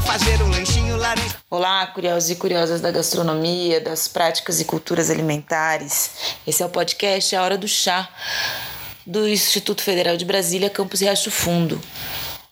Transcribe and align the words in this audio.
fazer 0.00 0.42
um 0.42 0.50
lanchinho 0.50 0.96
laranja. 0.96 1.36
Olá, 1.50 1.86
curiosos 1.86 2.30
e 2.30 2.36
curiosas 2.36 2.80
da 2.80 2.90
gastronomia, 2.90 3.80
das 3.80 4.08
práticas 4.08 4.60
e 4.60 4.64
culturas 4.64 5.10
alimentares. 5.10 6.36
Esse 6.46 6.62
é 6.62 6.66
o 6.66 6.68
podcast 6.68 7.34
A 7.36 7.42
Hora 7.42 7.56
do 7.56 7.68
Chá, 7.68 8.08
do 9.06 9.28
Instituto 9.28 9.82
Federal 9.82 10.16
de 10.16 10.24
Brasília, 10.24 10.70
Campus 10.70 11.00
Riacho 11.00 11.30
Fundo. 11.30 11.80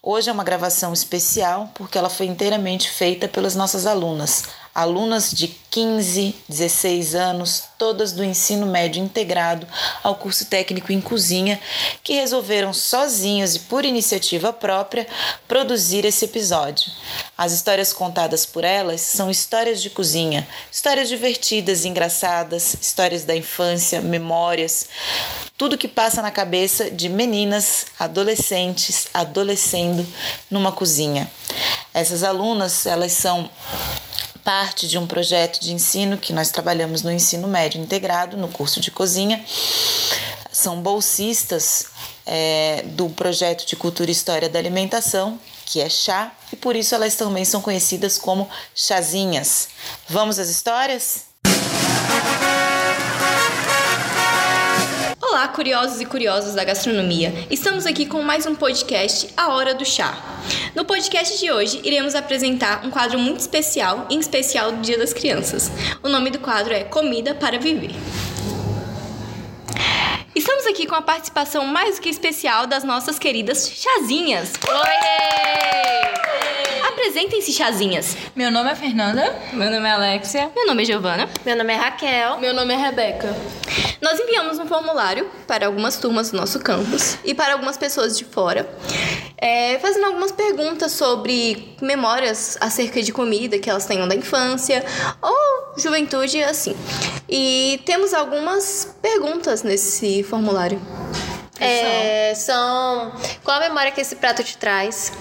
Hoje 0.02 0.28
é 0.30 0.32
uma 0.32 0.44
gravação 0.44 0.92
especial 0.92 1.70
porque 1.74 1.96
ela 1.96 2.10
foi 2.10 2.26
inteiramente 2.26 2.90
feita 2.90 3.28
pelas 3.28 3.54
nossas 3.54 3.86
alunas, 3.86 4.44
alunas 4.74 5.30
de 5.30 5.48
15, 5.48 6.34
16 6.48 7.14
anos, 7.14 7.64
todas 7.78 8.12
do 8.12 8.22
ensino 8.22 8.66
médio 8.66 9.02
integrado 9.02 9.66
ao 10.02 10.14
curso 10.14 10.46
técnico 10.46 10.92
em 10.92 11.00
cozinha, 11.00 11.60
que 12.02 12.14
resolveram 12.14 12.72
sozinhas 12.72 13.56
e 13.56 13.60
por 13.60 13.84
iniciativa 13.84 14.52
própria 14.52 15.06
produzir 15.48 16.04
esse 16.04 16.24
episódio. 16.24 16.90
As 17.36 17.52
histórias 17.52 17.92
contadas 17.92 18.46
por 18.46 18.64
elas 18.64 19.00
são 19.00 19.30
histórias 19.30 19.82
de 19.82 19.90
cozinha, 19.90 20.46
histórias 20.70 21.08
divertidas, 21.08 21.84
engraçadas, 21.84 22.76
histórias 22.80 23.24
da 23.24 23.34
infância, 23.36 24.00
memórias, 24.00 24.86
tudo 25.56 25.78
que 25.78 25.88
passa 25.88 26.20
na 26.20 26.30
cabeça 26.30 26.90
de 26.90 27.08
meninas, 27.08 27.86
adolescentes, 27.98 29.06
adolescendo 29.12 30.06
numa 30.50 30.72
cozinha. 30.72 31.30
Essas 31.94 32.22
alunas, 32.22 32.86
elas 32.86 33.12
são 33.12 33.50
parte 34.44 34.88
de 34.88 34.98
um 34.98 35.06
projeto 35.06 35.60
de 35.60 35.72
ensino 35.72 36.16
que 36.18 36.32
nós 36.32 36.50
trabalhamos 36.50 37.02
no 37.02 37.10
ensino 37.10 37.48
médio 37.48 37.80
integrado, 37.80 38.36
no 38.36 38.48
curso 38.48 38.80
de 38.80 38.90
cozinha. 38.90 39.44
São 40.50 40.80
bolsistas 40.80 41.86
é, 42.26 42.82
do 42.88 43.08
projeto 43.10 43.66
de 43.66 43.76
Cultura 43.76 44.10
e 44.10 44.12
História 44.12 44.48
da 44.48 44.58
Alimentação, 44.58 45.38
que 45.64 45.80
é 45.80 45.88
chá, 45.88 46.32
e 46.52 46.56
por 46.56 46.76
isso 46.76 46.94
elas 46.94 47.14
também 47.14 47.44
são 47.44 47.60
conhecidas 47.60 48.18
como 48.18 48.48
chazinhas. 48.74 49.68
Vamos 50.08 50.38
às 50.38 50.48
histórias? 50.48 51.24
Olá, 55.32 55.48
curiosos 55.48 55.98
e 55.98 56.04
curiosas 56.04 56.54
da 56.54 56.62
gastronomia. 56.62 57.32
Estamos 57.50 57.86
aqui 57.86 58.04
com 58.04 58.20
mais 58.20 58.44
um 58.44 58.54
podcast 58.54 59.30
A 59.34 59.48
Hora 59.54 59.74
do 59.74 59.82
Chá. 59.82 60.14
No 60.74 60.84
podcast 60.84 61.38
de 61.38 61.50
hoje, 61.50 61.80
iremos 61.84 62.14
apresentar 62.14 62.84
um 62.84 62.90
quadro 62.90 63.18
muito 63.18 63.40
especial, 63.40 64.06
em 64.10 64.18
especial 64.18 64.72
do 64.72 64.82
Dia 64.82 64.98
das 64.98 65.14
Crianças. 65.14 65.72
O 66.02 66.08
nome 66.10 66.28
do 66.28 66.38
quadro 66.38 66.74
é 66.74 66.84
Comida 66.84 67.34
para 67.34 67.58
Viver. 67.58 67.92
Estamos 70.36 70.66
aqui 70.66 70.86
com 70.86 70.96
a 70.96 71.00
participação 71.00 71.64
mais 71.64 71.96
do 71.96 72.02
que 72.02 72.10
especial 72.10 72.66
das 72.66 72.84
nossas 72.84 73.18
queridas 73.18 73.70
chazinhas. 73.70 74.52
Oi! 74.68 76.31
Apresentem-se, 77.02 77.52
chazinhas. 77.52 78.16
Meu 78.36 78.48
nome 78.48 78.70
é 78.70 78.76
Fernanda. 78.76 79.36
Meu 79.52 79.68
nome 79.72 79.88
é 79.88 79.90
Alexia. 79.90 80.48
Meu 80.54 80.68
nome 80.68 80.82
é 80.82 80.84
Giovana. 80.84 81.28
Meu 81.44 81.56
nome 81.56 81.72
é 81.72 81.76
Raquel. 81.76 82.38
Meu 82.38 82.54
nome 82.54 82.72
é 82.72 82.76
Rebeca. 82.76 83.36
Nós 84.00 84.20
enviamos 84.20 84.60
um 84.60 84.68
formulário 84.68 85.28
para 85.44 85.66
algumas 85.66 85.96
turmas 85.96 86.30
do 86.30 86.36
nosso 86.36 86.60
campus 86.60 87.18
e 87.24 87.34
para 87.34 87.54
algumas 87.54 87.76
pessoas 87.76 88.16
de 88.16 88.24
fora, 88.24 88.72
é, 89.36 89.80
fazendo 89.80 90.06
algumas 90.06 90.30
perguntas 90.30 90.92
sobre 90.92 91.74
memórias 91.82 92.56
acerca 92.60 93.02
de 93.02 93.12
comida 93.12 93.58
que 93.58 93.68
elas 93.68 93.84
tenham 93.84 94.06
da 94.06 94.14
infância 94.14 94.84
ou 95.20 95.76
juventude, 95.76 96.40
assim. 96.44 96.76
E 97.28 97.80
temos 97.84 98.14
algumas 98.14 98.96
perguntas 99.02 99.64
nesse 99.64 100.22
formulário. 100.22 100.80
É, 101.64 102.34
são. 102.34 103.12
Qual 103.44 103.56
a 103.56 103.60
memória 103.60 103.90
que 103.90 104.00
esse 104.00 104.16
prato 104.16 104.42
te 104.42 104.56
traz? 104.56 105.12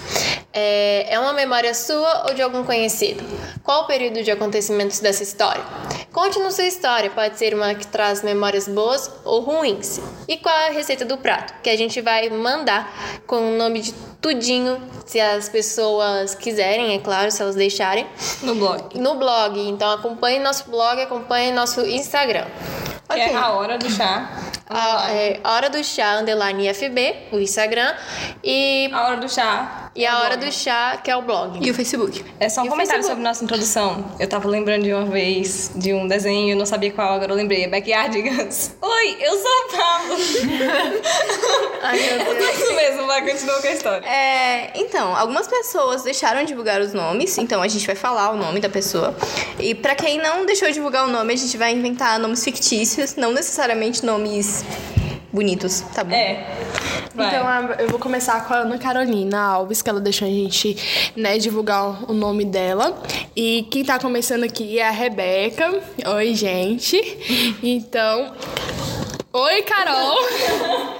É, 0.52 1.14
é 1.14 1.18
uma 1.18 1.32
memória 1.32 1.72
sua 1.74 2.26
ou 2.28 2.34
de 2.34 2.42
algum 2.42 2.64
conhecido? 2.64 3.22
Qual 3.62 3.84
o 3.84 3.86
período 3.86 4.22
de 4.22 4.30
acontecimentos 4.30 5.00
dessa 5.00 5.22
história? 5.22 5.64
Conte-nos 6.12 6.54
sua 6.54 6.64
história, 6.64 7.08
pode 7.08 7.38
ser 7.38 7.54
uma 7.54 7.74
que 7.74 7.86
traz 7.86 8.22
memórias 8.22 8.68
boas 8.68 9.10
ou 9.24 9.40
ruins. 9.40 9.98
E 10.28 10.36
qual 10.36 10.54
é 10.54 10.68
a 10.68 10.72
receita 10.72 11.06
do 11.06 11.16
prato? 11.16 11.54
Que 11.62 11.70
a 11.70 11.76
gente 11.76 12.00
vai 12.02 12.28
mandar 12.28 12.92
com 13.26 13.54
o 13.54 13.56
nome 13.56 13.80
de 13.80 13.94
tudinho, 14.20 14.80
se 15.06 15.18
as 15.18 15.48
pessoas 15.48 16.34
quiserem, 16.34 16.94
é 16.94 16.98
claro, 16.98 17.30
se 17.30 17.40
elas 17.40 17.54
deixarem. 17.54 18.06
No 18.42 18.54
blog. 18.54 18.98
No 18.98 19.14
blog. 19.14 19.58
Então 19.58 19.90
acompanhe 19.90 20.38
nosso 20.38 20.70
blog, 20.70 21.00
acompanhe 21.00 21.50
nosso 21.50 21.80
Instagram. 21.80 22.46
Que 23.10 23.20
é 23.20 23.34
a 23.36 23.50
hora 23.50 23.76
do 23.78 23.90
chá. 23.90 24.30
A, 24.70 25.10
é, 25.12 25.38
a 25.44 25.52
Hora 25.52 25.68
do 25.68 25.84
Chá, 25.84 26.16
underline 26.20 26.72
FB, 26.72 27.14
o 27.32 27.38
Instagram. 27.38 27.94
E 28.42 28.88
A 28.90 29.04
hora 29.06 29.16
do 29.18 29.28
chá. 29.30 29.90
e 29.94 30.06
a 30.06 30.18
Hora 30.20 30.34
do 30.38 30.50
Chá, 30.50 30.96
que 31.04 31.10
é 31.10 31.16
o 31.16 31.20
blog. 31.20 31.58
E 31.60 31.70
o 31.70 31.74
Facebook. 31.74 32.24
É 32.40 32.48
só 32.48 32.62
um 32.62 32.64
E 32.64 32.68
comentário 32.70 33.02
Facebook? 33.02 33.10
sobre 33.18 33.22
nossa 33.22 33.44
introdução. 33.44 34.02
Eu 34.18 34.26
tava 34.26 34.48
lembrando 34.48 34.84
de 34.84 34.94
uma 34.94 35.04
vez 35.04 35.72
de 35.74 35.92
um 35.92 36.08
desenho, 36.08 36.52
eu 36.54 36.56
não 36.56 36.64
sabia 36.64 36.90
qual, 36.90 37.12
agora 37.12 37.32
eu 37.32 37.36
lembrei. 37.36 37.64
É 37.64 37.68
Backyardigans. 37.68 38.74
Oi, 38.80 39.16
eu 39.20 39.32
sou 39.36 39.50
a 39.50 39.76
Pablo. 39.76 40.16
Ai, 41.82 41.98
meu 42.00 42.18
Deus. 42.34 42.58
Isso 42.58 42.74
mesmo, 42.74 43.06
vai, 43.06 43.30
continua 43.30 43.60
com 43.60 43.66
a 43.68 43.72
história. 43.72 44.06
É, 44.08 44.70
então, 44.74 45.14
algumas 45.14 45.46
pessoas 45.48 46.02
deixaram 46.02 46.40
de 46.40 46.46
divulgar 46.46 46.80
os 46.80 46.94
nomes, 46.94 47.36
então 47.36 47.60
a 47.60 47.68
gente 47.68 47.86
vai 47.86 47.96
falar 47.96 48.30
o 48.30 48.36
nome 48.38 48.58
da 48.58 48.70
pessoa. 48.70 49.14
E 49.58 49.74
pra 49.74 49.94
quem 49.94 50.16
não 50.16 50.46
deixou 50.46 50.68
de 50.68 50.74
divulgar 50.74 51.04
o 51.04 51.08
nome, 51.10 51.34
a 51.34 51.36
gente 51.36 51.58
vai 51.58 51.72
inventar 51.72 52.18
nomes 52.18 52.42
fictícios, 52.42 52.91
não 53.16 53.32
necessariamente 53.32 54.04
nomes 54.04 54.64
bonitos, 55.32 55.80
tá 55.94 56.04
bom? 56.04 56.14
É. 56.14 56.46
Vai. 57.14 57.28
Então 57.28 57.46
eu 57.78 57.88
vou 57.88 57.98
começar 57.98 58.46
com 58.46 58.54
a 58.54 58.58
Ana 58.58 58.78
Carolina 58.78 59.40
Alves, 59.40 59.82
que 59.82 59.90
ela 59.90 60.00
deixou 60.00 60.28
a 60.28 60.30
gente 60.30 61.12
né, 61.16 61.38
divulgar 61.38 62.10
o 62.10 62.12
nome 62.12 62.44
dela. 62.44 63.02
E 63.34 63.66
quem 63.70 63.84
tá 63.84 63.98
começando 63.98 64.44
aqui 64.44 64.78
é 64.78 64.86
a 64.86 64.90
Rebeca. 64.90 65.80
Oi, 66.16 66.34
gente. 66.34 67.00
Então. 67.62 68.32
Oi, 69.34 69.62
Carol! 69.62 70.14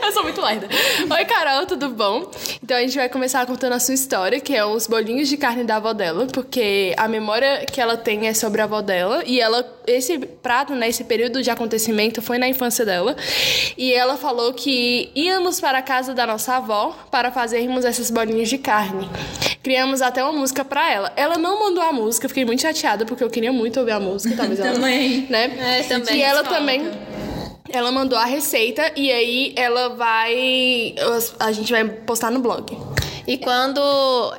Eu 0.02 0.10
sou 0.12 0.22
muito 0.22 0.40
lerda. 0.40 0.66
Oi, 1.10 1.24
Carol, 1.26 1.66
tudo 1.66 1.90
bom? 1.90 2.30
Então 2.62 2.76
a 2.78 2.80
gente 2.80 2.96
vai 2.96 3.06
começar 3.08 3.44
contando 3.44 3.74
a 3.74 3.78
sua 3.78 3.92
história, 3.92 4.40
que 4.40 4.54
é 4.56 4.64
os 4.64 4.86
bolinhos 4.86 5.28
de 5.28 5.36
carne 5.36 5.64
da 5.64 5.76
avó 5.76 5.92
dela, 5.92 6.26
porque 6.32 6.94
a 6.96 7.06
memória 7.06 7.66
que 7.70 7.78
ela 7.78 7.94
tem 7.94 8.26
é 8.26 8.32
sobre 8.32 8.62
a 8.62 8.64
avó 8.64 8.80
dela. 8.80 9.22
E 9.26 9.38
ela, 9.38 9.70
esse 9.86 10.18
prato, 10.18 10.74
né, 10.74 10.88
esse 10.88 11.04
período 11.04 11.42
de 11.42 11.50
acontecimento 11.50 12.22
foi 12.22 12.38
na 12.38 12.48
infância 12.48 12.86
dela. 12.86 13.14
E 13.76 13.92
ela 13.92 14.16
falou 14.16 14.54
que 14.54 15.10
íamos 15.14 15.60
para 15.60 15.78
a 15.78 15.82
casa 15.82 16.14
da 16.14 16.26
nossa 16.26 16.56
avó 16.56 16.96
para 17.10 17.30
fazermos 17.30 17.84
essas 17.84 18.10
bolinhas 18.10 18.48
de 18.48 18.56
carne. 18.56 19.10
Criamos 19.62 20.00
até 20.00 20.24
uma 20.24 20.32
música 20.32 20.64
para 20.64 20.90
ela. 20.90 21.12
Ela 21.16 21.36
não 21.36 21.60
mandou 21.60 21.84
a 21.84 21.92
música, 21.92 22.28
fiquei 22.28 22.44
muito 22.46 22.62
chateada 22.62 23.04
porque 23.04 23.22
eu 23.22 23.28
queria 23.30 23.52
muito 23.52 23.78
ouvir 23.78 23.92
a 23.92 24.00
música, 24.00 24.34
talvez 24.34 24.58
ela, 24.58 24.72
Também. 24.74 25.26
né? 25.28 25.78
É, 25.78 25.82
também 25.82 26.16
E 26.16 26.22
ela 26.22 26.42
também 26.42 26.90
ela 27.72 27.90
mandou 27.90 28.18
a 28.18 28.24
receita 28.24 28.92
e 28.94 29.10
aí 29.10 29.54
ela 29.56 29.90
vai 29.90 30.94
a 31.40 31.52
gente 31.52 31.72
vai 31.72 31.88
postar 31.88 32.30
no 32.30 32.40
blog. 32.40 32.76
E 33.26 33.36
quando 33.38 33.80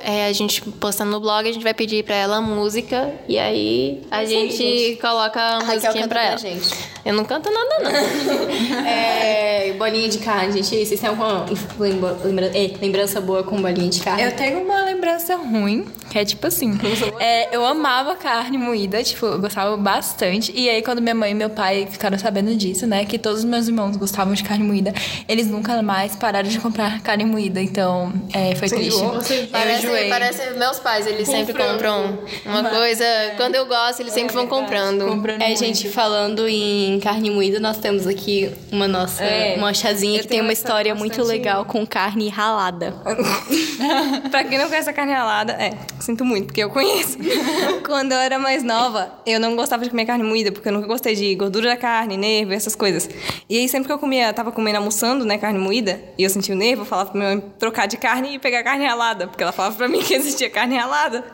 é, 0.02 0.26
a 0.26 0.32
gente 0.32 0.60
postar 0.62 1.04
no 1.04 1.18
blog, 1.20 1.48
a 1.48 1.52
gente 1.52 1.62
vai 1.62 1.72
pedir 1.74 2.04
pra 2.04 2.14
ela 2.14 2.36
a 2.36 2.40
música 2.40 3.12
e 3.28 3.38
aí 3.38 4.02
a 4.10 4.24
gente 4.24 4.98
coloca 5.00 5.40
a, 5.40 5.58
Raquel 5.60 5.74
musiquinha 5.74 6.08
pra 6.08 6.20
pra 6.20 6.22
ela. 6.24 6.38
gente. 6.38 6.74
Eu 7.04 7.12
não 7.14 7.24
canto 7.24 7.50
nada, 7.50 7.78
não. 7.82 8.84
É, 8.86 9.72
bolinha 9.78 10.08
de 10.08 10.18
carne, 10.18 10.62
gente. 10.62 10.86
Vocês 10.86 11.00
têm 11.00 11.08
alguma 11.08 11.46
lembra- 11.78 12.16
lembra- 12.24 12.46
é, 12.54 12.70
lembrança 12.80 13.20
boa 13.20 13.42
com 13.42 13.60
bolinha 13.60 13.88
de 13.90 14.00
carne? 14.00 14.22
Eu 14.22 14.32
tenho 14.32 14.62
uma 14.62 14.82
lembrança 14.84 15.36
ruim, 15.36 15.86
que 16.10 16.18
é 16.18 16.24
tipo 16.24 16.46
assim. 16.46 16.78
é, 17.18 17.54
eu 17.54 17.64
amava 17.64 18.14
carne 18.16 18.56
moída, 18.58 19.02
tipo, 19.02 19.26
eu 19.26 19.38
gostava 19.40 19.76
bastante. 19.76 20.52
E 20.54 20.68
aí, 20.68 20.82
quando 20.82 21.00
minha 21.02 21.14
mãe 21.14 21.32
e 21.32 21.34
meu 21.34 21.50
pai 21.50 21.86
ficaram 21.90 22.18
sabendo 22.18 22.54
disso, 22.54 22.86
né? 22.86 23.04
Que 23.04 23.18
todos 23.18 23.40
os 23.40 23.44
meus 23.44 23.66
irmãos 23.68 23.96
gostavam 23.96 24.34
de 24.34 24.42
carne 24.42 24.64
moída, 24.64 24.92
eles 25.28 25.46
nunca 25.46 25.80
mais 25.82 26.16
pararam 26.16 26.48
de 26.48 26.58
comprar 26.58 27.00
carne 27.02 27.24
moída. 27.24 27.60
Então, 27.60 28.12
é, 28.32 28.54
foi 28.54 28.68
enjoou? 28.80 29.14
Eu 29.14 29.46
Parece, 29.50 29.86
parece 30.08 30.50
meus 30.58 30.78
pais, 30.78 31.06
eles 31.06 31.26
sempre 31.28 31.54
compram 31.54 32.18
uma 32.44 32.64
coisa. 32.70 33.04
Quando 33.36 33.54
eu 33.54 33.66
gosto, 33.66 34.00
eles 34.00 34.12
sempre 34.12 34.34
vão 34.34 34.46
comprando. 34.46 35.06
Comprando 35.06 35.40
É, 35.42 35.46
muito. 35.46 35.58
gente, 35.58 35.88
falando 35.88 36.48
em 36.48 36.98
carne 37.00 37.30
moída, 37.30 37.58
nós 37.60 37.78
temos 37.78 38.06
aqui 38.06 38.50
uma 38.72 38.86
nossa, 38.88 39.22
É. 39.24 39.56
uma 39.56 39.72
chazinha 39.74 40.18
Eu 40.18 40.22
que 40.22 40.28
tem 40.28 40.40
uma 40.40 40.52
história 40.52 40.94
muito 40.94 41.22
legal 41.22 41.64
com 41.64 41.86
carne 41.86 42.28
ralada. 42.28 42.94
pra 44.30 44.44
quem 44.44 44.58
não 44.58 44.68
conhece 44.68 44.88
a 44.90 44.92
carne 44.92 45.12
ralada, 45.12 45.52
é, 45.52 45.72
sinto 46.00 46.24
muito, 46.24 46.46
porque 46.46 46.62
eu 46.62 46.70
conheço. 46.70 47.18
Quando 47.86 48.12
eu 48.12 48.18
era 48.18 48.38
mais 48.38 48.62
nova, 48.62 49.12
eu 49.26 49.38
não 49.40 49.54
gostava 49.56 49.84
de 49.84 49.90
comer 49.90 50.04
carne 50.06 50.24
moída, 50.24 50.50
porque 50.52 50.68
eu 50.68 50.72
nunca 50.72 50.86
gostei 50.86 51.14
de 51.14 51.34
gordura 51.34 51.68
da 51.70 51.76
carne, 51.76 52.16
nervo, 52.16 52.52
essas 52.52 52.74
coisas. 52.74 53.08
E 53.48 53.58
aí, 53.58 53.68
sempre 53.68 53.86
que 53.86 53.92
eu 53.92 53.98
comia, 53.98 54.32
tava 54.32 54.50
comendo, 54.52 54.78
almoçando, 54.78 55.24
né, 55.24 55.38
carne 55.38 55.58
moída, 55.58 56.00
e 56.18 56.24
eu 56.24 56.30
sentia 56.30 56.54
o 56.54 56.58
nervo, 56.58 56.82
eu 56.82 56.86
falava 56.86 57.10
pra 57.10 57.18
minha 57.20 57.34
mãe 57.36 57.44
trocar 57.58 57.86
de 57.86 57.96
carne 57.96 58.34
e 58.34 58.38
pegar 58.38 58.62
carne 58.64 58.86
ralada, 58.86 59.28
porque 59.28 59.42
ela 59.42 59.52
falava 59.52 59.76
pra 59.76 59.86
mim 59.86 60.02
que 60.02 60.14
existia 60.14 60.50
carne 60.50 60.76
ralada. 60.76 61.24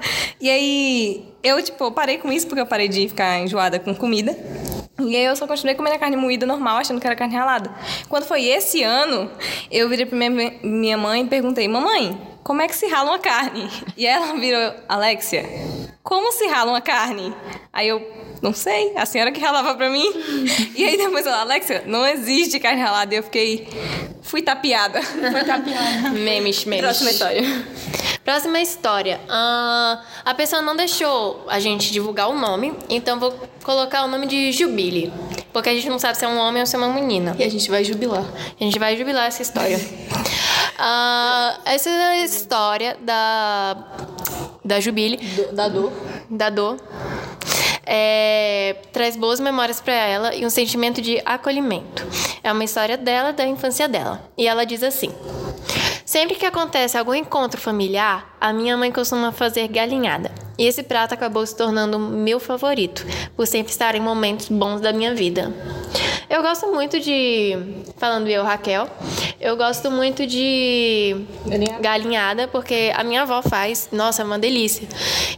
E 0.41 0.50
aí, 0.50 1.25
eu, 1.43 1.62
tipo, 1.62 1.91
parei 1.93 2.19
com 2.19 2.31
isso, 2.31 2.47
porque 2.47 2.61
eu 2.61 2.67
parei 2.67 2.88
de 2.88 3.09
ficar 3.09 3.38
enjoada 3.38 3.79
com 3.79 3.94
comida. 3.94 4.37
E 4.99 5.17
aí 5.17 5.25
eu 5.25 5.35
só 5.35 5.47
continuei 5.47 5.75
comendo 5.75 5.97
a 5.97 5.99
carne 5.99 6.17
moída 6.17 6.44
normal, 6.44 6.77
achando 6.77 7.00
que 7.00 7.06
era 7.06 7.17
carne 7.17 7.35
ralada. 7.35 7.75
Quando 8.09 8.25
foi 8.25 8.44
esse 8.44 8.82
ano, 8.82 9.31
eu 9.71 9.88
virei 9.88 10.05
pra 10.05 10.19
minha, 10.19 10.55
minha 10.62 10.99
mãe 10.99 11.23
e 11.23 11.27
perguntei, 11.27 11.67
mamãe, 11.67 12.21
como 12.43 12.61
é 12.61 12.69
que 12.69 12.75
se 12.75 12.87
rala 12.87 13.11
uma 13.11 13.19
carne? 13.19 13.71
E 13.97 14.06
ela 14.06 14.35
virou, 14.35 14.75
Alexia, 14.88 15.44
como 16.03 16.32
se 16.32 16.47
rala 16.49 16.73
uma 16.73 16.81
carne? 16.81 17.35
Aí 17.73 17.88
eu, 17.88 18.06
não 18.42 18.54
sei, 18.54 18.92
a 18.96 19.04
senhora 19.04 19.31
que 19.31 19.40
ralava 19.40 19.75
pra 19.75 19.90
mim. 19.90 20.10
E 20.75 20.84
aí 20.84 20.96
depois 20.96 21.26
ela, 21.26 21.40
Alexia, 21.40 21.84
não 21.87 22.06
existe 22.06 22.58
carne 22.58 22.81
ralada. 22.81 23.14
E 23.14 23.19
eu 23.19 23.22
fiquei, 23.22 23.69
fui 24.22 24.42
tapeada. 24.42 25.02
Fui 25.02 25.44
tapeada. 25.44 26.10
Memes, 26.10 26.64
memes. 26.64 26.84
Próxima 26.84 27.10
história. 27.10 27.42
Próxima 28.25 28.60
história. 28.60 29.20
Ah, 29.28 30.02
a 30.25 30.34
pessoa 30.34 30.62
não 30.62 30.76
deixou 30.76 31.44
a 31.48 31.58
gente 31.58 31.92
divulgar 31.92 32.28
o 32.31 32.38
nome, 32.38 32.72
então 32.88 33.19
vou 33.19 33.32
colocar 33.62 34.04
o 34.04 34.08
nome 34.08 34.26
de 34.26 34.52
Jubile. 34.52 35.12
Porque 35.52 35.69
a 35.69 35.75
gente 35.75 35.88
não 35.88 35.98
sabe 35.98 36.16
se 36.16 36.25
é 36.25 36.28
um 36.28 36.38
homem 36.38 36.62
ou 36.62 36.66
se 36.66 36.76
é 36.76 36.78
uma 36.78 36.88
menina. 36.88 37.34
E 37.38 37.43
a 37.43 37.50
gente 37.50 37.69
vai 37.70 37.82
jubilar. 37.84 38.25
A 38.58 38.64
gente 38.64 38.78
vai 38.78 38.96
jubilar 38.96 39.26
essa 39.26 39.43
história. 39.43 39.78
Ah, 40.82 41.58
essa 41.66 41.90
é 41.90 42.20
a 42.22 42.25
história 42.25 42.96
da, 43.02 43.76
da 44.64 44.81
Jubile. 44.81 45.19
Da 45.52 45.69
dor. 45.69 45.93
da 46.31 46.48
dor. 46.48 46.81
É, 47.92 48.76
traz 48.92 49.16
boas 49.16 49.40
memórias 49.40 49.81
para 49.81 49.92
ela 49.92 50.32
e 50.32 50.46
um 50.46 50.50
sentimento 50.50 51.02
de 51.02 51.20
acolhimento. 51.25 52.06
É 52.40 52.52
uma 52.52 52.62
história 52.62 52.96
dela, 52.96 53.32
da 53.32 53.44
infância 53.44 53.88
dela. 53.88 54.31
E 54.38 54.46
ela 54.46 54.64
diz 54.64 54.84
assim: 54.84 55.12
Sempre 56.04 56.37
que 56.37 56.46
acontece 56.46 56.96
algum 56.96 57.14
encontro 57.14 57.60
familiar, 57.60 58.37
a 58.40 58.52
minha 58.52 58.76
mãe 58.76 58.92
costuma 58.92 59.32
fazer 59.32 59.66
galinhada. 59.66 60.31
E 60.56 60.66
esse 60.66 60.84
prato 60.84 61.14
acabou 61.14 61.44
se 61.44 61.56
tornando 61.56 61.98
meu 61.98 62.38
favorito, 62.38 63.04
por 63.34 63.46
sempre 63.46 63.72
estar 63.72 63.96
em 63.96 64.00
momentos 64.00 64.48
bons 64.48 64.81
da 64.81 64.93
minha 64.93 65.12
vida. 65.12 65.52
Eu 66.31 66.43
gosto 66.43 66.69
muito 66.69 67.00
de. 67.00 67.59
Falando 67.97 68.29
eu, 68.29 68.44
Raquel, 68.44 68.88
eu 69.41 69.56
gosto 69.56 69.91
muito 69.91 70.25
de 70.25 71.27
galinhada, 71.81 72.47
porque 72.47 72.93
a 72.94 73.03
minha 73.03 73.23
avó 73.23 73.43
faz. 73.43 73.88
Nossa, 73.91 74.23
é 74.23 74.25
uma 74.25 74.38
delícia. 74.38 74.87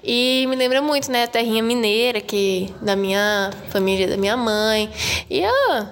E 0.05 0.45
me 0.51 0.55
lembra 0.55 0.83
muito, 0.83 1.11
né, 1.11 1.25
a 1.25 1.27
terrinha 1.27 1.63
mineira, 1.63 2.21
que 2.21 2.73
da 2.83 2.95
minha 2.95 3.51
família, 3.71 4.07
da 4.07 4.19
minha 4.19 4.37
mãe. 4.37 4.91
E, 5.31 5.43
ah, 5.43 5.91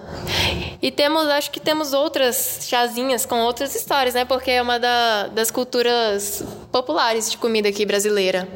e 0.82 0.90
temos, 0.90 1.26
acho 1.28 1.50
que 1.50 1.60
temos 1.60 1.94
outras 1.94 2.66
chazinhas 2.68 3.24
com 3.24 3.40
outras 3.40 3.74
histórias, 3.74 4.14
né? 4.14 4.26
Porque 4.26 4.50
é 4.50 4.60
uma 4.60 4.78
da- 4.78 5.28
das 5.28 5.50
culturas 5.50 6.44
populares 6.70 7.30
de 7.30 7.38
comida 7.38 7.70
aqui 7.70 7.86
brasileira. 7.86 8.46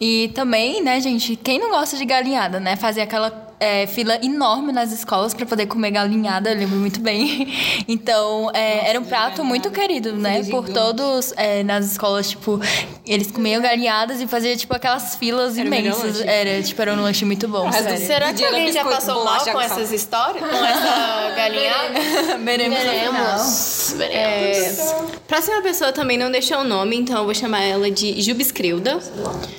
E 0.00 0.28
também, 0.34 0.82
né, 0.82 0.98
gente, 1.02 1.36
quem 1.36 1.58
não 1.58 1.68
gosta 1.70 1.98
de 1.98 2.04
galinhada, 2.06 2.58
né? 2.58 2.76
Fazer 2.76 3.02
aquela 3.02 3.30
é, 3.62 3.86
fila 3.86 4.18
enorme 4.20 4.72
nas 4.72 4.90
escolas 4.90 5.32
para 5.32 5.46
poder 5.46 5.66
comer 5.66 5.92
galinhada, 5.92 6.50
eu 6.50 6.58
lembro 6.58 6.76
muito 6.76 7.00
bem. 7.00 7.48
Então, 7.88 8.50
é, 8.54 8.88
era 8.88 8.98
um 8.98 9.04
prato 9.04 9.44
muito 9.44 9.70
querido, 9.70 10.12
né? 10.12 10.42
Por 10.44 10.68
todos 10.68 11.32
é, 11.36 11.62
nas 11.62 11.92
escolas, 11.92 12.30
tipo, 12.30 12.60
eles 13.06 13.30
comiam 13.30 13.60
galinhadas 13.60 14.20
e 14.20 14.26
faziam, 14.26 14.56
tipo, 14.56 14.74
aquelas 14.74 15.16
filas 15.16 15.58
Era 15.58 15.66
imensas. 15.66 16.20
Era, 16.20 16.62
tipo, 16.62 16.80
era 16.80 16.94
um 16.94 17.02
lanche 17.02 17.24
muito 17.24 17.46
bom, 17.48 17.70
sério. 17.70 18.06
Será 18.06 18.32
que 18.32 18.44
alguém 18.44 18.72
já 18.72 18.84
passou 18.84 19.24
mal 19.24 19.44
com 19.44 19.60
essas 19.60 19.92
histórias? 19.92 20.42
Com 20.42 20.64
essa 20.64 21.34
galinhada? 21.36 22.38
Veremos. 22.38 22.78
Veremos. 22.78 23.94
Veremos. 23.96 24.78
É, 24.78 25.04
próxima 25.28 25.60
pessoa 25.62 25.92
também 25.92 26.16
não 26.16 26.30
deixou 26.30 26.58
o 26.58 26.64
nome, 26.64 26.96
então 26.96 27.18
eu 27.18 27.24
vou 27.24 27.34
chamar 27.34 27.62
ela 27.62 27.90
de 27.90 28.20
Jubiscrilda. 28.22 29.00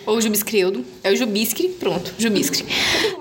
Ou 0.05 0.19
Jubiscrildo. 0.19 0.85
É 1.03 1.11
o 1.11 1.15
Jubiscri, 1.15 1.69
pronto, 1.69 2.13
Jubiscri. 2.17 2.65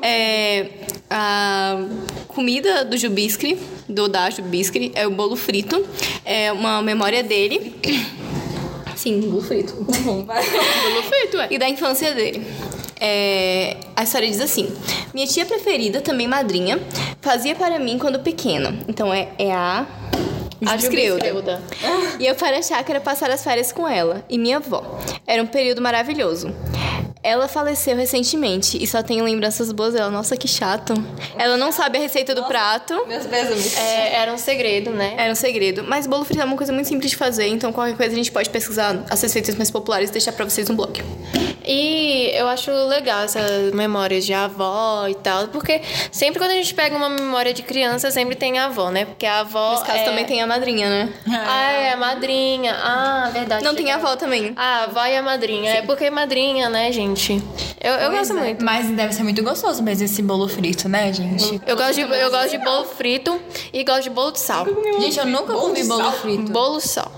É, 0.01 0.72
a 1.13 1.85
comida 2.27 2.85
do 2.85 2.97
Jubiscri, 2.97 3.59
do 3.87 4.09
da 4.09 4.31
Jubiscri, 4.31 4.91
é 4.95 5.07
o 5.07 5.11
bolo 5.11 5.37
frito. 5.37 5.85
É 6.25 6.51
uma 6.51 6.81
memória 6.81 7.23
dele. 7.23 7.77
Sim, 8.97 9.21
bolo 9.21 9.43
frito. 9.43 9.75
Bolo 9.75 11.03
feito, 11.09 11.37
ué. 11.37 11.49
E 11.51 11.59
da 11.59 11.69
infância 11.69 12.15
dele. 12.15 12.47
É, 12.99 13.77
a 13.95 14.05
história 14.05 14.29
diz 14.29 14.41
assim: 14.41 14.73
Minha 15.13 15.27
tia 15.27 15.45
preferida, 15.45 16.01
também 16.01 16.27
madrinha, 16.27 16.81
fazia 17.21 17.55
para 17.55 17.79
mim 17.79 17.99
quando 17.99 18.21
pequena. 18.21 18.75
Então 18.89 19.13
é, 19.13 19.29
é 19.39 19.53
a. 19.53 19.87
A 20.65 20.77
Jubiscrilda. 20.77 21.29
Jubiscrilda. 21.29 21.63
E 22.21 22.27
eu 22.27 22.37
para 22.37 22.59
a 22.59 22.63
chácara 22.63 23.01
passar 23.01 23.29
as 23.31 23.43
férias 23.43 23.73
com 23.73 23.87
ela 23.89 24.25
e 24.31 24.39
minha 24.39 24.59
avó. 24.59 24.99
Era 25.27 25.43
um 25.43 25.47
período 25.47 25.83
maravilhoso. 25.83 26.55
Ela 27.25 27.47
faleceu 27.47 27.97
recentemente 27.97 28.83
e 28.83 28.85
só 28.85 29.01
tenho 29.01 29.25
lembranças 29.25 29.71
boas 29.71 29.95
dela. 29.95 30.11
Nossa, 30.11 30.37
que 30.37 30.49
chato. 30.49 30.93
Ela 31.39 31.57
não 31.57 31.71
sabe 31.71 31.99
a 31.99 32.01
receita 32.01 32.35
do 32.35 32.43
prato. 32.45 33.07
Meus 33.07 33.27
pêsames. 33.27 33.77
É, 33.79 34.15
era 34.17 34.33
um 34.33 34.39
segredo, 34.39 34.91
né? 34.91 35.15
Era 35.17 35.31
um 35.31 35.37
segredo. 35.37 35.85
Mas 35.85 36.09
bolo 36.09 36.25
frito 36.25 36.43
é 36.43 36.45
uma 36.45 36.57
coisa 36.57 36.73
muito 36.73 36.89
simples 36.89 37.13
de 37.13 37.17
fazer, 37.17 37.47
então 37.47 37.73
qualquer 37.73 37.97
coisa 37.97 38.13
a 38.13 38.17
gente 38.17 38.33
pode 38.33 38.51
pesquisar 38.51 39.05
as 39.09 39.23
receitas 39.23 39.55
mais 39.55 39.71
populares 39.71 40.11
e 40.11 40.13
deixar 40.13 40.33
pra 40.33 40.45
vocês 40.45 40.69
no 40.69 40.75
blog. 40.75 41.01
E 41.65 42.33
eu 42.35 42.49
acho 42.49 42.73
legal 42.89 43.23
essas 43.23 43.73
memórias 43.73 44.27
de 44.27 44.35
avó 44.35 45.07
e 45.07 45.15
tal, 45.15 45.47
porque 45.47 45.81
sempre 46.11 46.41
quando 46.41 46.51
a 46.51 46.55
gente 46.55 46.75
pega 46.75 46.97
uma 46.97 47.09
memória 47.09 47.55
de 47.55 47.63
criança, 47.63 48.11
sempre 48.11 48.35
tem 48.35 48.59
a 48.59 48.65
avó, 48.65 48.91
né? 48.91 49.05
Porque 49.05 49.27
a 49.27 49.41
avó. 49.41 49.71
Nesse 49.71 49.85
caso 49.85 49.99
é... 49.99 50.05
também 50.05 50.25
tem 50.25 50.43
a 50.43 50.47
madrinha, 50.47 50.89
né? 50.89 51.13
Ah, 51.29 51.71
é 51.71 51.93
a 51.93 51.97
madrinha. 51.97 52.75
Ah, 52.83 53.31
verdade. 53.33 53.65
Não 53.65 53.77
tem 53.77 53.93
a 53.93 53.95
avó 53.95 54.17
também. 54.17 54.53
Ah, 54.57 54.81
a 54.81 54.83
avó 54.85 55.07
e 55.07 55.17
a 55.17 55.23
madrinha. 55.23 55.71
É 55.71 55.83
porque 55.83 56.11
madrinha, 56.11 56.69
né, 56.69 56.91
gente? 56.91 57.12
Eu, 57.81 57.93
eu 57.95 58.11
gosto 58.11 58.33
é. 58.33 58.41
muito. 58.41 58.65
Mas 58.65 58.89
deve 58.89 59.13
ser 59.13 59.23
muito 59.23 59.43
gostoso 59.43 59.83
mesmo 59.83 60.05
esse 60.05 60.23
bolo 60.23 60.49
frito, 60.49 60.89
né, 60.89 61.13
gente? 61.13 61.61
Eu 61.67 61.77
gosto, 61.77 61.95
de, 61.95 62.01
eu 62.01 62.31
gosto 62.31 62.51
de 62.51 62.59
bolo 62.59 62.85
frito 62.85 63.41
e 63.73 63.85
gosto 63.85 64.05
de 64.05 64.11
bolo 64.11 64.31
de 64.33 64.41
sal. 64.41 64.67
Gente, 65.01 65.19
eu 65.19 65.27
nunca 65.27 65.53
comi 65.53 65.85
bolo 65.85 66.13
frito. 66.13 66.53
Bolo 66.53 66.81
sal. 66.81 67.11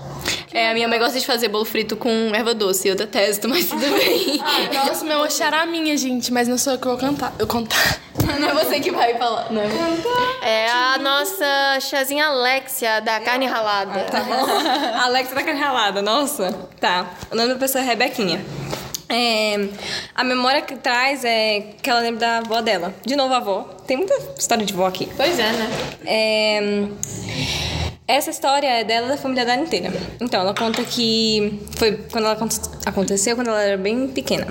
É, 0.55 0.71
a 0.71 0.73
minha 0.73 0.87
mãe 0.87 0.97
gosta 0.97 1.19
de 1.19 1.25
fazer 1.25 1.49
bolo 1.49 1.65
frito 1.65 1.97
com 1.97 2.09
erva 2.33 2.53
doce. 2.53 2.87
Eu 2.87 2.95
detesto, 2.95 3.47
mas 3.49 3.65
tudo 3.65 3.81
bem. 3.97 4.41
Nossa, 4.73 5.03
meu 5.03 5.25
é 5.25 5.55
a 5.55 5.65
minha, 5.65 5.97
gente, 5.97 6.31
mas 6.31 6.47
não 6.47 6.57
sou 6.57 6.73
eu 6.73 6.79
que 6.79 6.87
vou 6.87 6.97
cantar. 6.97 7.33
Eu 7.37 7.45
contar. 7.45 7.99
Não 8.39 8.49
é 8.49 8.53
você 8.53 8.79
que 8.79 8.91
vai 8.91 9.15
falar, 9.17 9.51
não 9.51 9.61
é? 9.61 9.67
É 10.41 10.71
a 10.71 10.97
nossa 10.97 11.79
chazinha 11.79 12.25
Alexia 12.25 12.99
da 12.99 13.19
carne 13.19 13.45
ralada. 13.45 14.05
Alex 15.03 15.29
da 15.31 15.43
carne 15.43 15.59
ralada, 15.59 16.01
nossa. 16.01 16.51
Tá. 16.79 17.05
O 17.31 17.35
nome 17.35 17.49
da 17.53 17.59
pessoa 17.59 17.83
é 17.83 17.87
Rebequinha. 17.87 18.43
É, 19.07 19.67
a 20.15 20.23
memória 20.23 20.61
que 20.61 20.75
traz 20.75 21.23
é 21.23 21.73
que 21.81 21.89
ela 21.89 21.99
lembra 21.99 22.19
da 22.19 22.37
avó 22.39 22.61
dela. 22.61 22.93
De 23.05 23.15
novo, 23.15 23.33
a 23.33 23.37
avó. 23.37 23.61
Tem 23.85 23.97
muita 23.97 24.15
história 24.37 24.65
de 24.65 24.73
vó 24.73 24.85
aqui. 24.87 25.07
Pois 25.15 25.37
é, 25.37 25.51
né? 25.51 25.69
É, 26.05 26.87
essa 28.07 28.29
história 28.29 28.67
é 28.67 28.83
dela 28.83 29.07
e 29.07 29.09
da 29.09 29.17
família 29.17 29.45
dela 29.45 29.61
inteira. 29.61 29.91
Então, 30.19 30.41
ela 30.41 30.53
conta 30.55 30.83
que 30.83 31.59
foi 31.77 31.93
quando 32.11 32.25
ela 32.25 32.33
aconte- 32.33 32.59
aconteceu 32.85 33.35
quando 33.35 33.49
ela 33.49 33.61
era 33.61 33.77
bem 33.77 34.07
pequena. 34.07 34.47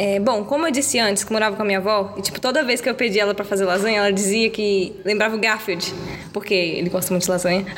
É, 0.00 0.20
bom, 0.20 0.44
como 0.44 0.64
eu 0.64 0.70
disse 0.70 0.96
antes, 1.00 1.24
que 1.24 1.32
morava 1.32 1.56
com 1.56 1.62
a 1.62 1.64
minha 1.64 1.78
avó, 1.78 2.14
e 2.16 2.22
tipo, 2.22 2.40
toda 2.40 2.62
vez 2.62 2.80
que 2.80 2.88
eu 2.88 2.94
pedi 2.94 3.18
ela 3.18 3.34
pra 3.34 3.44
fazer 3.44 3.64
lasanha, 3.64 3.98
ela 3.98 4.12
dizia 4.12 4.48
que 4.48 4.94
lembrava 5.04 5.34
o 5.34 5.40
Garfield, 5.40 5.92
porque 6.32 6.54
ele 6.54 6.88
gosta 6.88 7.12
muito 7.12 7.24
de 7.24 7.30
lasanha. 7.30 7.66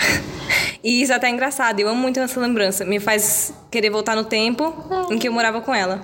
E 0.83 1.03
isso 1.03 1.13
é 1.13 1.17
até 1.17 1.29
engraçado, 1.29 1.79
eu 1.79 1.87
amo 1.87 2.01
muito 2.01 2.19
essa 2.19 2.41
lembrança. 2.41 2.87
Me 2.87 2.99
faz 2.99 3.53
querer 3.71 3.91
voltar 3.91 4.17
no 4.17 4.25
tempo 4.25 4.75
em 5.11 5.19
que 5.19 5.29
eu 5.29 5.33
morava 5.33 5.61
com 5.61 5.75
ela. 5.75 6.01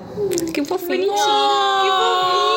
Que 0.52 0.62
fofinho. 0.62 1.04
Que 1.04 1.18
fofinho. 1.18 2.55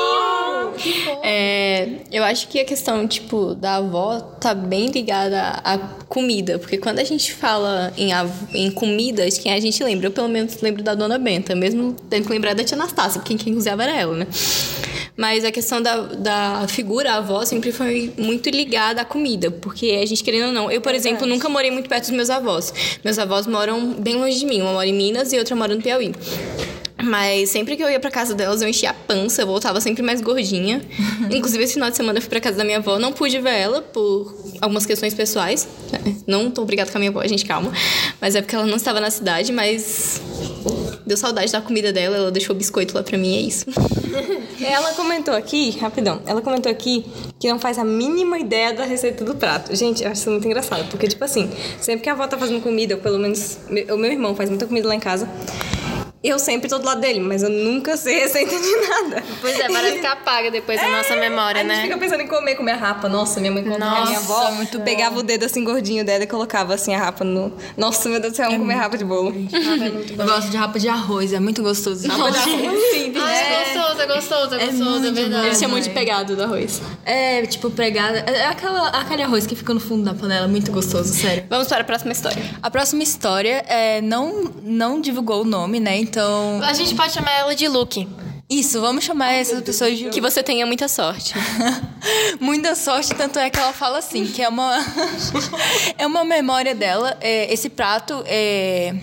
É, 1.24 1.88
eu 2.12 2.24
acho 2.24 2.48
que 2.48 2.60
a 2.60 2.66
questão, 2.66 3.08
tipo, 3.08 3.56
da 3.56 3.78
avó 3.78 4.20
tá 4.20 4.54
bem 4.54 4.88
ligada 4.88 5.62
à 5.64 5.78
comida. 6.08 6.58
Porque 6.60 6.78
quando 6.78 7.00
a 7.00 7.04
gente 7.04 7.34
fala 7.34 7.94
em, 7.98 8.12
em 8.54 8.72
comidas, 8.72 9.38
quem 9.38 9.54
a 9.54 9.60
gente 9.60 9.84
lembra? 9.84 10.08
Eu, 10.08 10.12
pelo 10.12 10.28
menos, 10.28 10.62
lembro 10.62 10.84
da 10.84 10.96
Dona 10.96 11.18
Benta. 11.18 11.56
Mesmo 11.56 11.96
tendo 12.10 12.26
que 12.26 12.32
lembrar 12.32 12.54
da 12.54 12.64
tia 12.64 12.76
Anastácia, 12.76 13.20
porque 13.20 13.36
quem 13.36 13.54
cozinhava 13.54 13.84
era 13.84 13.96
ela, 13.96 14.16
né? 14.16 14.28
Mas 15.16 15.44
a 15.44 15.52
questão 15.52 15.82
da, 15.82 15.98
da 15.98 16.66
figura, 16.70 17.12
a 17.12 17.16
avó, 17.18 17.44
sempre 17.44 17.74
foi 17.74 18.14
muito 18.18 18.50
ligada 18.50 19.02
à 19.02 19.06
comida. 19.06 19.52
Porque 19.52 20.00
a 20.02 20.06
gente, 20.06 20.24
querendo 20.24 20.48
ou 20.48 20.54
não... 20.54 20.72
Eu, 20.72 20.80
por 20.80 20.96
exemplo, 20.96 21.28
nunca 21.28 21.50
morei 21.50 21.72
muito 21.72 21.90
perto 21.90 22.04
dos 22.04 22.16
meus 22.16 22.30
avós. 22.30 22.74
Meus 23.04 23.20
avós 23.20 23.46
moram 23.46 23.94
bem 23.94 24.16
longe 24.16 24.40
de 24.40 24.46
mim. 24.46 24.62
Uma 24.62 24.74
mora 24.74 24.88
em 24.88 24.94
Minas 24.94 25.34
e 25.34 25.38
outra 25.38 25.56
mora 25.56 25.76
no 25.76 25.82
Piauí. 25.82 26.14
Mas 27.04 27.50
sempre 27.50 27.76
que 27.78 27.84
eu 27.84 27.90
ia 27.90 28.00
pra 28.00 28.12
casa 28.12 28.34
delas, 28.34 28.62
eu 28.62 28.68
enchia 28.68 28.90
a 28.90 28.94
pança, 28.94 29.42
eu 29.42 29.48
voltava 29.48 29.80
sempre 29.80 30.02
mais 30.04 30.22
gordinha. 30.22 30.82
Inclusive, 31.32 31.64
esse 31.64 31.74
final 31.74 31.90
de 31.90 31.96
semana 31.98 32.18
eu 32.18 32.22
fui 32.22 32.30
pra 32.30 32.40
casa 32.40 32.58
da 32.58 32.64
minha 32.64 32.78
avó, 32.78 33.00
não 33.00 33.12
pude 33.14 33.40
ver 33.40 33.54
ela 33.54 33.82
por 33.82 34.36
algumas 34.62 34.86
questões 34.86 35.14
pessoais. 35.14 35.68
Não 36.28 36.52
tô 36.52 36.62
obrigada 36.62 36.92
com 36.92 36.98
a 36.98 37.00
minha 37.00 37.12
avó, 37.12 37.26
gente, 37.26 37.46
calma. 37.46 37.72
Mas 38.20 38.36
é 38.36 38.42
porque 38.42 38.56
ela 38.56 38.66
não 38.66 38.76
estava 38.78 39.00
na 39.00 39.10
cidade, 39.10 39.52
mas 39.52 40.22
deu 41.06 41.18
saudade 41.18 41.52
da 41.52 41.62
comida 41.62 41.92
dela, 41.94 42.18
ela 42.18 42.32
deixou 42.32 42.56
biscoito 42.56 42.94
lá 42.96 43.02
pra 43.02 43.18
mim, 43.18 43.36
é 43.38 43.42
isso. 43.42 43.66
Ela 44.62 44.92
comentou 44.94 45.34
aqui, 45.34 45.70
rapidão, 45.80 46.22
ela 46.28 46.42
comentou 46.42 46.70
aqui 46.70 47.06
que 47.40 47.48
não 47.48 47.58
faz 47.58 47.78
a 47.80 47.84
mínima 47.86 48.38
ideia 48.38 48.74
da 48.74 48.84
receita 48.84 49.24
do 49.24 49.34
prato. 49.34 49.74
Gente, 49.74 50.04
eu 50.04 50.12
acho 50.12 50.20
isso 50.22 50.30
muito 50.32 50.46
engraçado, 50.46 50.88
porque, 50.92 51.08
tipo 51.08 51.24
assim, 51.24 51.50
sempre 51.80 52.02
que 52.04 52.10
a 52.10 52.12
avó 52.14 52.28
tá 52.28 52.38
fazendo 52.38 52.62
comida, 52.62 52.96
ou 52.96 53.02
pelo 53.02 53.18
menos 53.18 53.58
me- 53.70 53.84
o 53.86 53.98
meu 53.98 54.12
irmão 54.12 54.36
faz 54.36 54.50
muita 54.50 54.68
comida 54.68 54.88
lá 54.88 54.94
em 54.96 55.00
casa, 55.00 55.30
eu 56.22 56.38
sempre 56.38 56.70
tô 56.70 56.78
do 56.78 56.86
lado 56.86 57.00
dele, 57.00 57.22
mas 57.22 57.44
eu 57.44 57.50
nunca 57.50 57.96
sei 57.96 58.20
receita 58.20 58.54
de 58.54 58.76
nada. 58.88 59.24
Pois 59.40 59.58
é, 59.58 59.70
parece 59.70 60.00
que 60.00 60.06
apaga 60.06 60.52
depois 60.52 60.78
a 60.78 60.90
nossa 60.90 61.16
memória, 61.16 61.62
a 61.62 61.64
gente 61.64 61.74
né? 61.74 61.82
fica 61.84 61.98
pensando 61.98 62.22
em 62.22 62.28
comer, 62.28 62.56
comer 62.56 62.74
a 62.74 62.76
rapa. 62.76 63.08
Nossa, 63.08 63.40
minha 63.40 63.54
mãe 63.54 63.64
quando 63.64 63.82
era 63.82 64.06
minha 64.06 64.18
avó, 64.18 64.44
Nossa, 64.44 64.52
muito 64.52 64.80
pegava 64.82 65.18
o 65.18 65.24
dedo 65.24 65.46
assim 65.46 65.64
gordinho 65.64 66.04
dela 66.04 66.26
e 66.26 66.28
colocava 66.28 66.74
assim 66.74 66.94
a 66.94 67.00
rapa 67.00 67.24
no. 67.24 67.54
Nossa, 67.78 68.10
meu 68.10 68.20
Deus 68.20 68.34
do 68.34 68.36
céu, 68.36 68.48
vamos 68.48 68.60
comer 68.60 68.74
rapa 68.76 68.98
de 68.98 69.06
bolo. 69.06 69.34
Eu 70.18 70.26
gosto 70.26 70.50
de 70.50 70.58
rapa 70.58 70.78
de 70.78 70.90
arroz, 70.90 71.32
é 71.32 71.40
muito 71.40 71.64
gostoso. 71.64 72.08
Ah, 72.12 72.16
é 72.16 73.64
gostoso, 73.64 74.02
é 74.02 74.08
gostoso, 74.08 74.56
é 74.56 74.66
gostoso, 74.66 75.08
é 75.08 75.12
verdade. 75.12 75.48
Eles 75.48 75.60
chamam 75.60 75.80
de 75.80 75.90
pegado 75.90 76.36
do 76.36 76.44
arroz. 76.44 76.82
É, 77.06 77.46
tipo, 77.46 77.70
pregada. 77.70 78.20
É 78.20 78.46
aquela, 78.46 78.90
aquele 78.90 79.24
arroz 79.24 79.48
que 79.48 79.56
fica 79.56 79.74
no 79.74 79.80
fundo 79.80 80.04
da 80.04 80.14
panela, 80.14 80.48
muito 80.48 80.72
gostoso, 80.72 81.14
sério. 81.14 81.46
Vamos 81.50 81.68
para 81.68 81.82
a 81.82 81.84
próxima 81.84 82.12
história. 82.12 82.44
A 82.62 82.70
próxima 82.70 83.04
história 83.04 83.64
é, 83.68 84.02
não, 84.02 84.52
não 84.62 85.00
divulgou 85.00 85.44
o 85.44 85.46
nome, 85.46 85.80
né? 85.80 85.98
Então. 86.10 86.60
A 86.64 86.74
gente 86.74 86.96
pode 86.96 87.14
chamar 87.14 87.32
ela 87.32 87.56
de 87.56 87.68
Luke. 87.68 88.08
Isso, 88.50 88.82
vamos 88.82 89.04
chamar 89.04 89.34
essas 89.34 89.62
pessoas 89.62 89.96
de. 89.96 90.10
Que 90.10 90.20
você 90.20 90.42
tenha 90.42 90.66
muita 90.66 90.88
sorte. 90.88 91.36
Muita 92.40 92.74
sorte, 92.74 93.14
tanto 93.14 93.38
é 93.38 93.50
que 93.50 93.60
ela 93.60 93.74
fala 93.74 94.00
assim, 94.00 94.26
que 94.26 94.42
é 94.42 94.48
uma 94.48 94.78
é 95.98 96.08
uma 96.08 96.24
memória 96.24 96.74
dela. 96.74 97.18
É, 97.20 97.54
esse 97.54 97.70
prato 97.70 98.24
é 98.26 98.40
é 98.80 98.96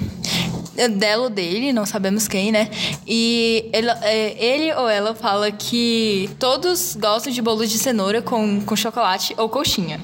dela 0.88 1.24
ou 1.24 1.30
dele, 1.30 1.72
não 1.72 1.86
sabemos 1.86 2.28
quem, 2.28 2.52
né? 2.52 2.70
E 3.06 3.68
ele, 3.72 3.90
é, 4.02 4.44
ele 4.44 4.72
ou 4.74 4.88
ela 4.88 5.14
fala 5.14 5.50
que 5.50 6.30
todos 6.38 6.96
gostam 6.96 7.32
de 7.32 7.40
bolo 7.40 7.66
de 7.66 7.78
cenoura 7.78 8.22
com, 8.22 8.60
com 8.60 8.76
chocolate 8.76 9.34
ou 9.38 9.48
coxinha. 9.48 10.00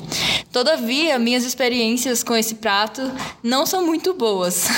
Todavia, 0.52 1.18
minhas 1.18 1.44
experiências 1.44 2.22
com 2.22 2.36
esse 2.36 2.56
prato 2.56 3.02
não 3.42 3.64
são 3.64 3.84
muito 3.84 4.14
boas. 4.14 4.68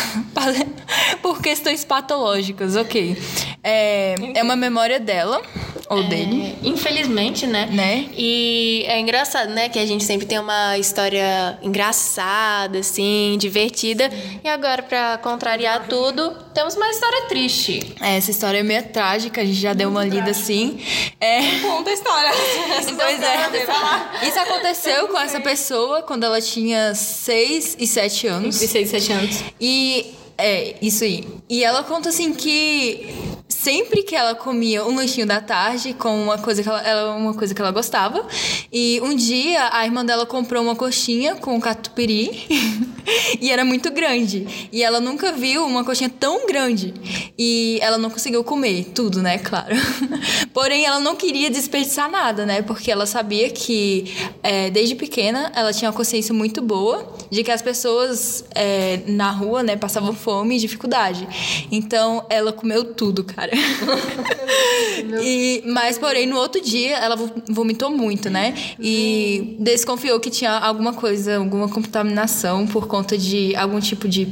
Por 1.21 1.41
questões 1.41 1.85
patológicas, 1.85 2.77
ok. 2.77 3.17
É, 3.63 4.15
é 4.35 4.43
uma 4.43 4.57
memória 4.57 5.01
dela 5.01 5.43
ou 5.89 6.03
dele. 6.05 6.57
Infelizmente, 6.63 7.47
né? 7.47 7.69
Né? 7.71 8.07
E 8.17 8.85
é 8.87 8.99
engraçado, 8.99 9.51
né? 9.51 9.69
Que 9.69 9.79
a 9.79 9.87
gente 9.87 10.05
sempre 10.05 10.27
tem 10.27 10.39
uma 10.39 10.79
história 10.79 11.59
engraçada, 11.63 12.79
assim, 12.79 13.37
divertida. 13.39 14.11
E 14.43 14.49
agora, 14.49 14.83
pra 14.83 15.19
contrariar 15.19 15.87
tudo, 15.89 16.31
temos 16.55 16.75
uma 16.75 16.89
história 16.89 17.23
triste. 17.29 17.95
É, 18.01 18.17
Essa 18.17 18.31
história 18.31 18.59
é 18.59 18.63
meio 18.63 18.83
trágica, 18.85 19.41
a 19.41 19.45
gente 19.45 19.61
já 19.61 19.73
deu 19.73 19.89
uma 19.89 20.05
lida 20.05 20.31
assim. 20.31 20.79
É, 21.21 21.61
Conta 21.61 21.91
a 21.91 21.93
história. 21.93 22.31
pois 22.97 23.23
é. 23.23 24.27
Isso 24.27 24.39
aconteceu 24.39 25.09
com 25.09 25.19
essa 25.19 25.41
pessoa 25.41 26.03
quando 26.03 26.25
ela 26.25 26.41
tinha 26.41 26.95
6 26.95 27.77
e 27.79 27.87
7 27.87 28.27
anos. 28.27 28.59
De 28.59 28.69
6 28.69 28.91
7 28.91 29.13
anos. 29.13 29.45
E 29.61 30.15
é, 30.37 30.75
isso 30.83 31.05
aí. 31.05 31.27
E 31.49 31.63
ela 31.63 31.83
conta 31.83 32.09
assim 32.09 32.33
que 32.33 33.15
sempre 33.55 34.03
que 34.03 34.15
ela 34.17 34.35
comia 34.35 34.85
um 34.85 34.95
lanchinho 34.97 35.27
da 35.27 35.41
tarde 35.41 35.95
com 35.95 36.23
uma 36.25 36.39
coisa 36.39 36.63
que 36.63 36.69
ela, 36.69 36.83
ela- 36.83 37.17
uma 37.17 37.35
coisa 37.35 37.55
que 37.55 37.61
ela 37.61 37.71
gostava, 37.71 38.27
e 38.73 39.01
um 39.03 39.15
dia 39.15 39.69
a 39.73 39.85
irmã 39.85 40.05
dela 40.05 40.27
comprou 40.27 40.63
uma 40.63 40.75
coxinha 40.75 41.37
com 41.37 41.59
catupiry 41.61 42.47
e 43.41 43.51
era 43.51 43.65
muito 43.65 43.91
grande. 43.91 44.69
E 44.73 44.83
ela 44.83 45.01
nunca 45.01 45.33
viu 45.33 45.65
uma 45.65 45.85
coxinha 45.85 46.11
tão 46.11 46.47
grande. 46.47 46.93
E 47.39 47.79
ela 47.81 47.97
não 47.99 48.11
conseguiu 48.11 48.43
comer 48.43 48.87
tudo, 48.95 49.23
né, 49.23 49.39
claro. 49.39 49.75
Porém, 50.53 50.85
ela 50.85 51.01
não 51.01 51.15
queria 51.17 51.51
desperdiçar 51.51 52.11
nada, 52.11 52.45
né? 52.47 52.63
Porque 52.63 52.91
ela 52.91 53.07
sabia 53.07 53.51
que 53.51 54.13
é, 54.43 54.71
desde 54.71 54.95
pequena 54.95 55.53
ela 55.55 55.73
tinha 55.73 55.91
uma 55.91 55.97
consciência 55.97 56.33
muito 56.35 56.61
boa 56.63 57.13
de 57.31 57.43
que 57.43 57.51
as 57.51 57.63
pessoas 57.63 58.45
é, 58.55 59.01
na 59.07 59.31
rua, 59.31 59.63
né, 59.63 59.77
passavam 59.77 60.15
fome 60.15 60.57
e 60.57 60.59
dificuldade. 60.59 61.27
Então, 61.71 62.25
ela 62.29 62.53
comeu 62.53 62.85
tudo, 62.95 63.25
cara. 63.25 63.44
e, 65.23 65.63
mas, 65.67 65.99
porém, 65.99 66.27
no 66.27 66.37
outro 66.37 66.61
dia, 66.61 66.97
ela 66.97 67.17
vo- 67.17 67.31
vomitou 67.49 67.91
muito, 67.91 68.31
né? 68.31 68.55
E 68.81 69.57
desconfiou 69.61 70.19
que 70.21 70.31
tinha 70.31 70.53
alguma 70.53 70.93
coisa, 70.93 71.37
alguma 71.37 71.69
contaminação 71.69 72.67
por 72.67 72.87
conta 72.87 73.17
de 73.19 73.55
algum 73.57 73.81
tipo 73.81 74.09
de 74.09 74.29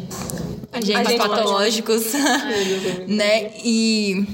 agentes 0.73 1.17
patológicos, 1.17 2.13
né? 3.07 3.51
E 3.65 4.25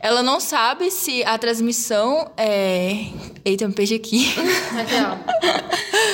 ela 0.00 0.22
não 0.22 0.40
sabe 0.40 0.90
se 0.90 1.22
a 1.24 1.36
transmissão 1.38 2.30
é... 2.36 3.06
Eita, 3.44 3.66
me 3.68 3.74
perdi 3.74 3.94
aqui. 3.94 4.26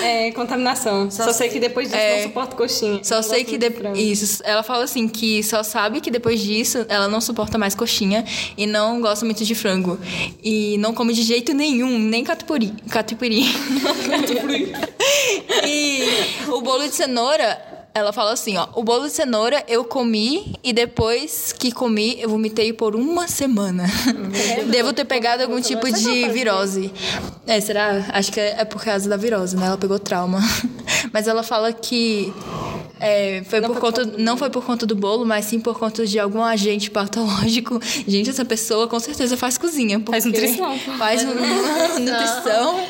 É, 0.03 0.31
contaminação. 0.33 1.11
Só, 1.11 1.33
sei 1.33 1.49
que 1.49 1.59
depois 1.59 1.89
disso 1.89 1.99
É. 1.99 2.17
não 2.19 2.23
suporto 2.29 2.57
coxinha. 2.57 3.03
Só 3.03 3.23
sei 3.23 3.45
que 3.45 3.59
depois. 3.59 3.99
Isso, 3.99 4.43
ela 4.45 4.63
fala 4.63 4.85
assim 4.85 5.09
que 5.09 5.43
só 5.43 5.63
sabe 5.63 6.01
que 6.01 6.11
depois 6.11 6.41
disso 6.41 6.87
ela 6.89 7.09
não 7.09 7.21
suporta 7.21 7.59
mais 7.59 7.75
coxinha 7.75 8.25
e 8.57 8.67
não 8.67 9.01
gosta 9.01 9.25
muito 9.25 9.45
de 9.45 9.55
frango. 9.55 9.99
E 10.43 10.77
não 10.79 10.95
come 10.95 11.13
de 11.13 11.23
jeito 11.23 11.53
nenhum, 11.53 11.99
nem 11.99 12.23
catupiry. 12.23 12.73
Catupiry. 12.89 13.47
e 15.67 16.05
o 16.49 16.61
bolo 16.61 16.89
de 16.89 16.95
cenoura. 16.95 17.76
Ela 17.97 18.13
fala 18.13 18.33
assim, 18.33 18.59
ó, 18.59 18.69
o 18.75 18.85
bolo 18.85 19.07
de 19.07 19.13
cenoura 19.13 19.65
eu 19.67 19.83
comi 19.83 20.55
e 20.63 20.71
depois 20.71 21.51
que 21.51 21.73
comi 21.73 22.21
eu 22.21 22.29
vomitei 22.29 22.71
por 22.71 22.95
uma 22.95 23.27
semana. 23.27 23.87
Devo 24.69 24.93
ter 24.93 25.07
pegado 25.07 25.43
algum 25.43 25.59
tipo 25.63 25.91
de 25.91 26.29
virose. 26.29 26.93
É, 27.47 27.59
será? 27.59 28.05
Acho 28.13 28.31
que 28.31 28.39
é 28.39 28.57
é 28.59 28.65
por 28.67 28.85
causa 28.85 29.09
da 29.09 29.17
virose, 29.17 29.57
né? 29.57 29.67
Ela 29.67 29.79
pegou 29.79 29.99
trauma. 29.99 30.41
Mas 31.11 31.27
ela 31.27 31.43
fala 31.43 31.73
que 31.73 32.31
é, 33.01 33.43
foi 33.49 33.63
por 33.63 33.79
conta, 33.79 34.05
não 34.19 34.37
foi 34.37 34.51
por 34.51 34.63
conta 34.63 34.85
do 34.85 34.95
bolo, 34.95 35.25
mas 35.25 35.47
sim 35.47 35.61
por 35.61 35.79
conta 35.79 36.07
de 36.07 36.19
algum 36.19 36.43
agente 36.43 36.91
patológico. 36.91 37.81
Gente, 38.07 38.29
essa 38.29 38.45
pessoa 38.45 38.89
com 38.89 39.01
certeza 39.01 39.37
faz 39.39 39.57
cozinha. 39.57 40.03
Faz 40.05 40.27
nutrição. 40.27 40.79
Faz 40.99 41.23
nutrição. 41.25 42.81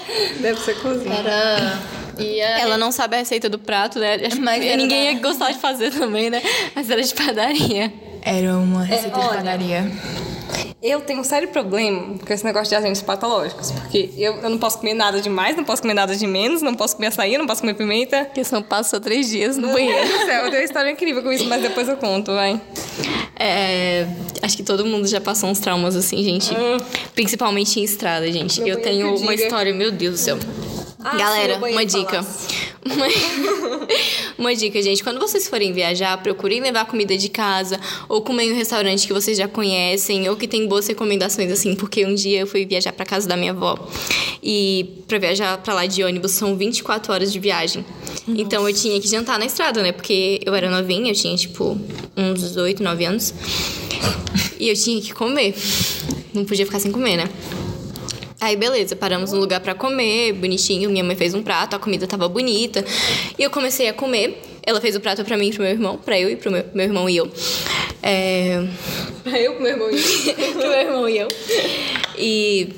Deve 0.41 0.61
ser 0.61 0.81
cozinha. 0.81 1.15
Era. 1.15 1.96
E 2.19 2.41
a- 2.41 2.61
Ela 2.61 2.79
não 2.79 2.91
sabe 2.93 3.17
a 3.17 3.19
receita 3.19 3.49
do 3.49 3.59
prato, 3.59 3.99
né? 3.99 4.15
Acho 4.15 4.37
que 4.37 4.41
Mas 4.43 4.61
ninguém 4.77 4.89
da- 5.07 5.13
ia 5.13 5.19
gostar 5.21 5.51
de 5.53 5.59
fazer 5.59 5.91
também, 5.93 6.31
né? 6.31 6.43
Mas 6.75 6.89
era 6.91 7.03
de 7.03 7.15
padaria. 7.15 7.93
Era 8.23 8.57
uma 8.57 8.83
receita 8.85 9.19
de 9.19 9.25
olha, 9.27 9.37
padaria. 9.37 9.91
Eu 10.83 11.01
tenho 11.01 11.21
um 11.21 11.25
sério 11.25 11.49
problema 11.49 12.17
com 12.19 12.33
esse 12.33 12.45
negócio 12.45 12.69
de 12.69 12.75
agentes 12.77 13.03
patológicos. 13.03 13.71
Porque 13.73 14.11
eu, 14.17 14.35
eu 14.37 14.51
não 14.51 14.59
posso 14.59 14.79
comer 14.79 14.95
nada 14.95 15.21
de 15.21 15.29
mais, 15.29 15.57
não 15.57 15.65
posso 15.65 15.83
comer 15.83 15.95
nada 15.95 16.15
de 16.15 16.27
menos, 16.27 16.63
não 16.63 16.75
posso 16.75 16.95
comer 16.97 17.09
açaí, 17.09 17.37
não 17.37 17.47
posso 17.47 17.61
comer 17.63 17.75
pimenta. 17.75 18.25
Porque 18.25 18.45
são 18.45 18.63
passou 18.63 19.01
três 19.01 19.29
dias 19.29 19.57
no 19.57 19.69
Meu 19.69 19.73
banheiro. 19.75 20.07
Deus 20.07 20.21
do 20.21 20.27
céu, 20.27 20.45
eu 20.45 20.51
tenho 20.51 20.61
uma 20.63 20.65
história 20.65 20.91
incrível 20.91 21.23
com 21.23 21.33
isso, 21.33 21.45
mas 21.47 21.61
depois 21.63 21.89
eu 21.89 21.97
conto, 21.97 22.33
vai. 22.33 22.61
É, 23.39 24.07
acho 24.43 24.57
que 24.57 24.63
todo 24.63 24.85
mundo 24.87 25.07
já 25.09 25.21
passou 25.21 25.49
uns 25.51 25.59
traumas 25.59 25.97
assim, 25.97 26.23
gente. 26.23 26.51
Principalmente 27.15 27.81
em 27.81 27.85
estrada, 27.85 28.31
gente. 28.31 28.61
Meu 28.61 28.77
eu 28.77 28.83
tenho 28.83 29.09
uma 29.17 29.33
diga. 29.33 29.45
história, 29.45 29.75
meu 29.75 29.91
Deus 29.91 30.15
do 30.15 30.19
céu. 30.19 30.39
Ah, 31.03 31.17
Galera, 31.17 31.59
uma 31.59 31.85
dica. 31.85 32.25
Uma... 34.39 34.55
dica, 34.55 34.81
gente. 34.81 35.03
Quando 35.03 35.19
vocês 35.19 35.49
forem 35.49 35.73
viajar, 35.73 36.17
procurem 36.23 36.61
levar 36.61 36.87
comida 36.87 37.17
de 37.17 37.29
casa 37.29 37.81
ou 38.09 38.23
comer 38.23 38.45
em 38.45 38.53
um 38.53 38.57
restaurante 38.57 39.07
que 39.07 39.13
vocês 39.13 39.37
já 39.37 39.49
conhecem 39.49 40.29
ou 40.29 40.37
que 40.37 40.47
tem 40.47 40.69
boas 40.69 40.87
recomendações, 40.87 41.51
assim. 41.51 41.75
Porque 41.75 42.07
um 42.07 42.15
dia 42.15 42.41
eu 42.41 42.47
fui 42.47 42.65
viajar 42.65 42.93
pra 42.93 43.05
casa 43.05 43.29
da 43.29 43.37
minha 43.37 43.51
avó 43.51 43.77
e 44.43 45.03
pra 45.09 45.19
viajar 45.19 45.59
pra 45.59 45.75
lá 45.75 45.87
de 45.87 46.05
ônibus 46.05 46.31
são 46.33 46.57
24 46.57 47.13
horas 47.13 47.33
de 47.33 47.41
viagem. 47.41 47.85
Então 48.29 48.69
eu 48.69 48.75
tinha 48.75 49.01
que 49.01 49.09
jantar 49.09 49.39
na 49.39 49.47
estrada, 49.47 49.83
né? 49.83 49.91
Porque 49.93 50.41
eu 50.45 50.55
era 50.55 50.71
novinha, 50.71 51.11
eu 51.11 51.15
tinha 51.15 51.37
tipo 51.37 51.79
uns 52.17 52.41
18, 52.41 52.83
9 52.83 53.05
anos. 53.05 53.35
E 54.59 54.69
eu 54.69 54.75
tinha 54.75 55.01
que 55.01 55.13
comer. 55.13 55.55
Não 56.33 56.45
podia 56.45 56.65
ficar 56.65 56.79
sem 56.79 56.93
comer, 56.93 57.17
né? 57.17 57.29
Aí, 58.41 58.55
beleza, 58.55 58.95
paramos 58.95 59.33
num 59.33 59.39
lugar 59.39 59.61
pra 59.61 59.75
comer, 59.75 60.33
bonitinho. 60.35 60.91
Minha 60.91 61.03
mãe 61.03 61.17
fez 61.17 61.33
um 61.33 61.43
prato, 61.43 61.75
a 61.75 61.79
comida 61.79 62.07
tava 62.07 62.29
bonita. 62.29 62.85
E 63.39 63.43
eu 63.43 63.51
comecei 63.51 63.89
a 63.89 63.95
comer. 63.95 64.41
Ela 64.63 64.81
fez 64.81 64.95
o 64.97 65.01
prato 65.01 65.25
pra 65.25 65.37
mim 65.37 65.49
e 65.49 65.53
pro 65.53 65.63
meu 65.63 65.71
irmão, 65.71 65.97
pra 65.97 66.19
eu 66.19 66.29
e 66.29 66.37
pro 66.37 66.51
meu, 66.51 66.65
meu 66.75 66.85
irmão 66.85 67.09
e 67.09 67.17
eu. 67.17 67.31
É... 68.03 68.67
Pra 69.23 69.41
eu, 69.41 69.59
meu 69.61 69.71
irmão. 69.71 69.89
pro 70.53 70.69
meu 70.69 70.73
irmão 70.73 71.09
e 71.09 71.19
eu. 71.19 71.29
E 72.19 72.69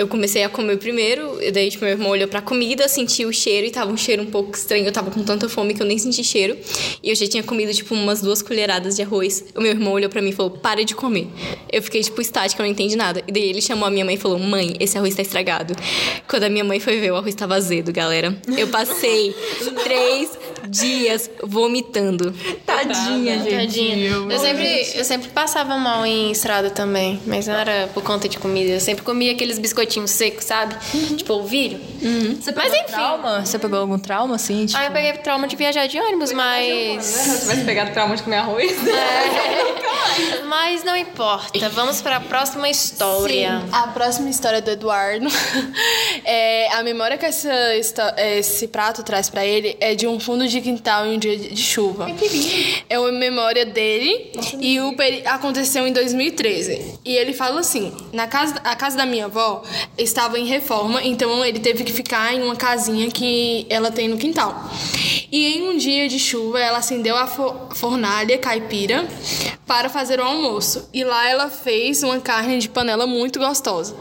eu 0.00 0.08
comecei 0.08 0.42
a 0.42 0.48
comer 0.48 0.78
primeiro, 0.78 1.42
e 1.42 1.50
daí 1.50 1.68
tipo, 1.68 1.84
meu 1.84 1.92
irmão 1.92 2.08
olhou 2.08 2.26
pra 2.26 2.40
comida, 2.40 2.88
sentiu 2.88 3.28
o 3.28 3.32
cheiro 3.34 3.66
e 3.66 3.70
tava 3.70 3.92
um 3.92 3.98
cheiro 3.98 4.22
um 4.22 4.26
pouco 4.26 4.56
estranho. 4.56 4.86
Eu 4.86 4.92
tava 4.92 5.10
com 5.10 5.22
tanta 5.22 5.46
fome 5.46 5.74
que 5.74 5.82
eu 5.82 5.86
nem 5.86 5.98
senti 5.98 6.24
cheiro. 6.24 6.56
E 7.02 7.10
eu 7.10 7.14
já 7.14 7.26
tinha 7.26 7.42
comido, 7.42 7.70
tipo, 7.74 7.94
umas 7.94 8.22
duas 8.22 8.40
colheradas 8.40 8.96
de 8.96 9.02
arroz. 9.02 9.44
O 9.54 9.60
meu 9.60 9.72
irmão 9.72 9.92
olhou 9.92 10.08
pra 10.08 10.22
mim 10.22 10.30
e 10.30 10.32
falou: 10.32 10.52
para 10.52 10.86
de 10.86 10.94
comer. 10.94 11.28
Eu 11.70 11.82
fiquei, 11.82 12.02
tipo, 12.02 12.18
estática, 12.18 12.62
eu 12.62 12.64
não 12.64 12.72
entendi 12.72 12.96
nada. 12.96 13.22
E 13.28 13.30
daí 13.30 13.50
ele 13.50 13.60
chamou 13.60 13.86
a 13.86 13.90
minha 13.90 14.04
mãe 14.06 14.14
e 14.14 14.18
falou: 14.18 14.38
mãe, 14.38 14.74
esse 14.80 14.96
arroz 14.96 15.14
tá 15.14 15.20
estragado. 15.20 15.76
Quando 16.26 16.44
a 16.44 16.48
minha 16.48 16.64
mãe 16.64 16.80
foi 16.80 16.98
ver, 16.98 17.10
o 17.12 17.16
arroz 17.16 17.34
tava 17.34 17.54
azedo, 17.54 17.92
galera. 17.92 18.34
Eu 18.56 18.68
passei 18.68 19.34
três 19.84 20.30
dias 20.68 21.30
vomitando. 21.42 22.34
Tadinha, 22.64 23.38
gente. 23.38 23.56
Tadinha. 23.56 24.08
Eu 24.08 24.38
sempre, 24.38 24.92
eu 24.94 25.04
sempre 25.04 25.28
passava 25.28 25.76
mal 25.76 26.04
em 26.04 26.30
estrada 26.30 26.70
também, 26.70 27.20
mas 27.26 27.46
não 27.46 27.54
era 27.54 27.88
por 27.92 28.02
conta 28.02 28.28
de 28.28 28.38
comida. 28.38 28.70
Eu 28.70 28.80
sempre 28.80 29.02
comia 29.02 29.32
aqueles 29.32 29.58
biscoitinhos 29.58 30.10
secos, 30.10 30.44
sabe? 30.44 30.74
Tipo 31.16 31.30
polvilho. 31.40 31.80
Você 32.40 32.52
Mas 32.52 32.72
enfim. 32.72 32.84
trauma? 32.86 33.44
Você 33.44 33.58
pegou 33.58 33.78
algum 33.78 33.98
trauma, 33.98 34.34
assim? 34.34 34.66
Tipo... 34.66 34.78
Aí 34.78 34.86
eu 34.86 34.92
peguei 34.92 35.12
trauma 35.14 35.46
de 35.46 35.56
viajar 35.56 35.86
de 35.86 35.98
ônibus, 35.98 36.32
mas. 36.32 37.04
Se 37.04 37.30
eu 37.30 37.40
tivesse 37.40 37.64
pegado 37.64 37.92
trauma 37.92 38.16
de 38.16 38.22
comer 38.22 38.36
arroz. 38.36 38.72
Mas 40.48 40.82
não 40.82 40.96
importa. 40.96 41.68
Vamos 41.70 42.02
para 42.02 42.16
a 42.16 42.20
próxima 42.20 42.68
história. 42.68 43.60
Sim, 43.60 43.68
a 43.72 43.86
próxima 43.88 44.28
história 44.28 44.60
do 44.60 44.70
Eduardo. 44.70 45.26
é, 46.24 46.72
a 46.72 46.82
memória 46.82 47.16
que 47.16 47.24
essa, 47.24 47.52
esse 48.18 48.66
prato 48.66 49.02
traz 49.02 49.30
pra 49.30 49.44
ele 49.44 49.76
é 49.80 49.94
de 49.94 50.06
um 50.06 50.18
fundo 50.18 50.46
de 50.50 50.60
quintal 50.60 51.06
em 51.06 51.16
um 51.16 51.18
dia 51.18 51.36
de 51.36 51.56
chuva. 51.56 52.06
É 52.88 52.98
uma 52.98 53.12
memória 53.12 53.64
dele 53.64 54.32
e 54.60 54.78
o 54.80 54.94
aconteceu 55.26 55.86
em 55.86 55.92
2013. 55.92 56.98
E 57.04 57.14
ele 57.16 57.32
fala 57.32 57.60
assim: 57.60 57.92
na 58.12 58.26
casa, 58.26 58.56
a 58.64 58.74
casa 58.76 58.96
da 58.96 59.06
minha 59.06 59.26
avó 59.26 59.62
estava 59.96 60.38
em 60.38 60.44
reforma, 60.46 61.02
então 61.02 61.44
ele 61.44 61.58
teve 61.60 61.84
que 61.84 61.92
ficar 61.92 62.34
em 62.34 62.42
uma 62.42 62.56
casinha 62.56 63.10
que 63.10 63.66
ela 63.70 63.90
tem 63.90 64.08
no 64.08 64.16
quintal. 64.18 64.68
E 65.32 65.56
em 65.56 65.68
um 65.68 65.76
dia 65.76 66.08
de 66.08 66.18
chuva, 66.18 66.58
ela 66.58 66.78
acendeu 66.78 67.16
a 67.16 67.26
fo- 67.26 67.54
fornalha 67.74 68.36
caipira 68.36 69.06
para 69.66 69.88
fazer 69.88 70.18
o 70.18 70.24
almoço. 70.24 70.88
E 70.92 71.04
lá 71.04 71.28
ela 71.30 71.48
fez 71.48 72.02
uma 72.02 72.18
carne 72.18 72.58
de 72.58 72.68
panela 72.68 73.06
muito 73.06 73.38
gostosa. 73.38 73.94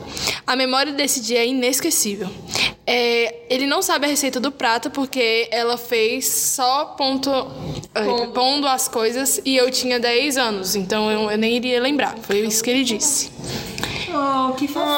A 0.48 0.56
memória 0.56 0.92
desse 0.92 1.22
dia 1.22 1.40
é 1.40 1.48
inesquecível. 1.48 2.28
É, 2.92 3.36
ele 3.52 3.68
não 3.68 3.84
sabe 3.84 4.08
a 4.08 4.10
receita 4.10 4.40
do 4.40 4.52
prato 4.52 4.90
porque 4.90 5.48
ela 5.52 5.78
fez 5.78 6.26
só 6.40 6.86
ponto, 6.98 7.30
é, 7.94 8.28
pondo 8.34 8.68
as 8.68 8.88
coisas 8.88 9.42
e 9.46 9.56
eu 9.56 9.70
tinha 9.70 10.00
10 10.00 10.38
anos, 10.38 10.76
então 10.76 11.12
eu, 11.12 11.32
eu 11.32 11.38
nem 11.38 11.56
iria 11.56 11.82
lembrar. 11.82 12.16
Foi 12.22 12.40
isso 12.40 12.64
que 12.64 12.70
ele 12.70 12.84
disse. 12.84 13.30
Oh, 14.12 14.54
que 14.54 14.68
fofinho. 14.68 14.90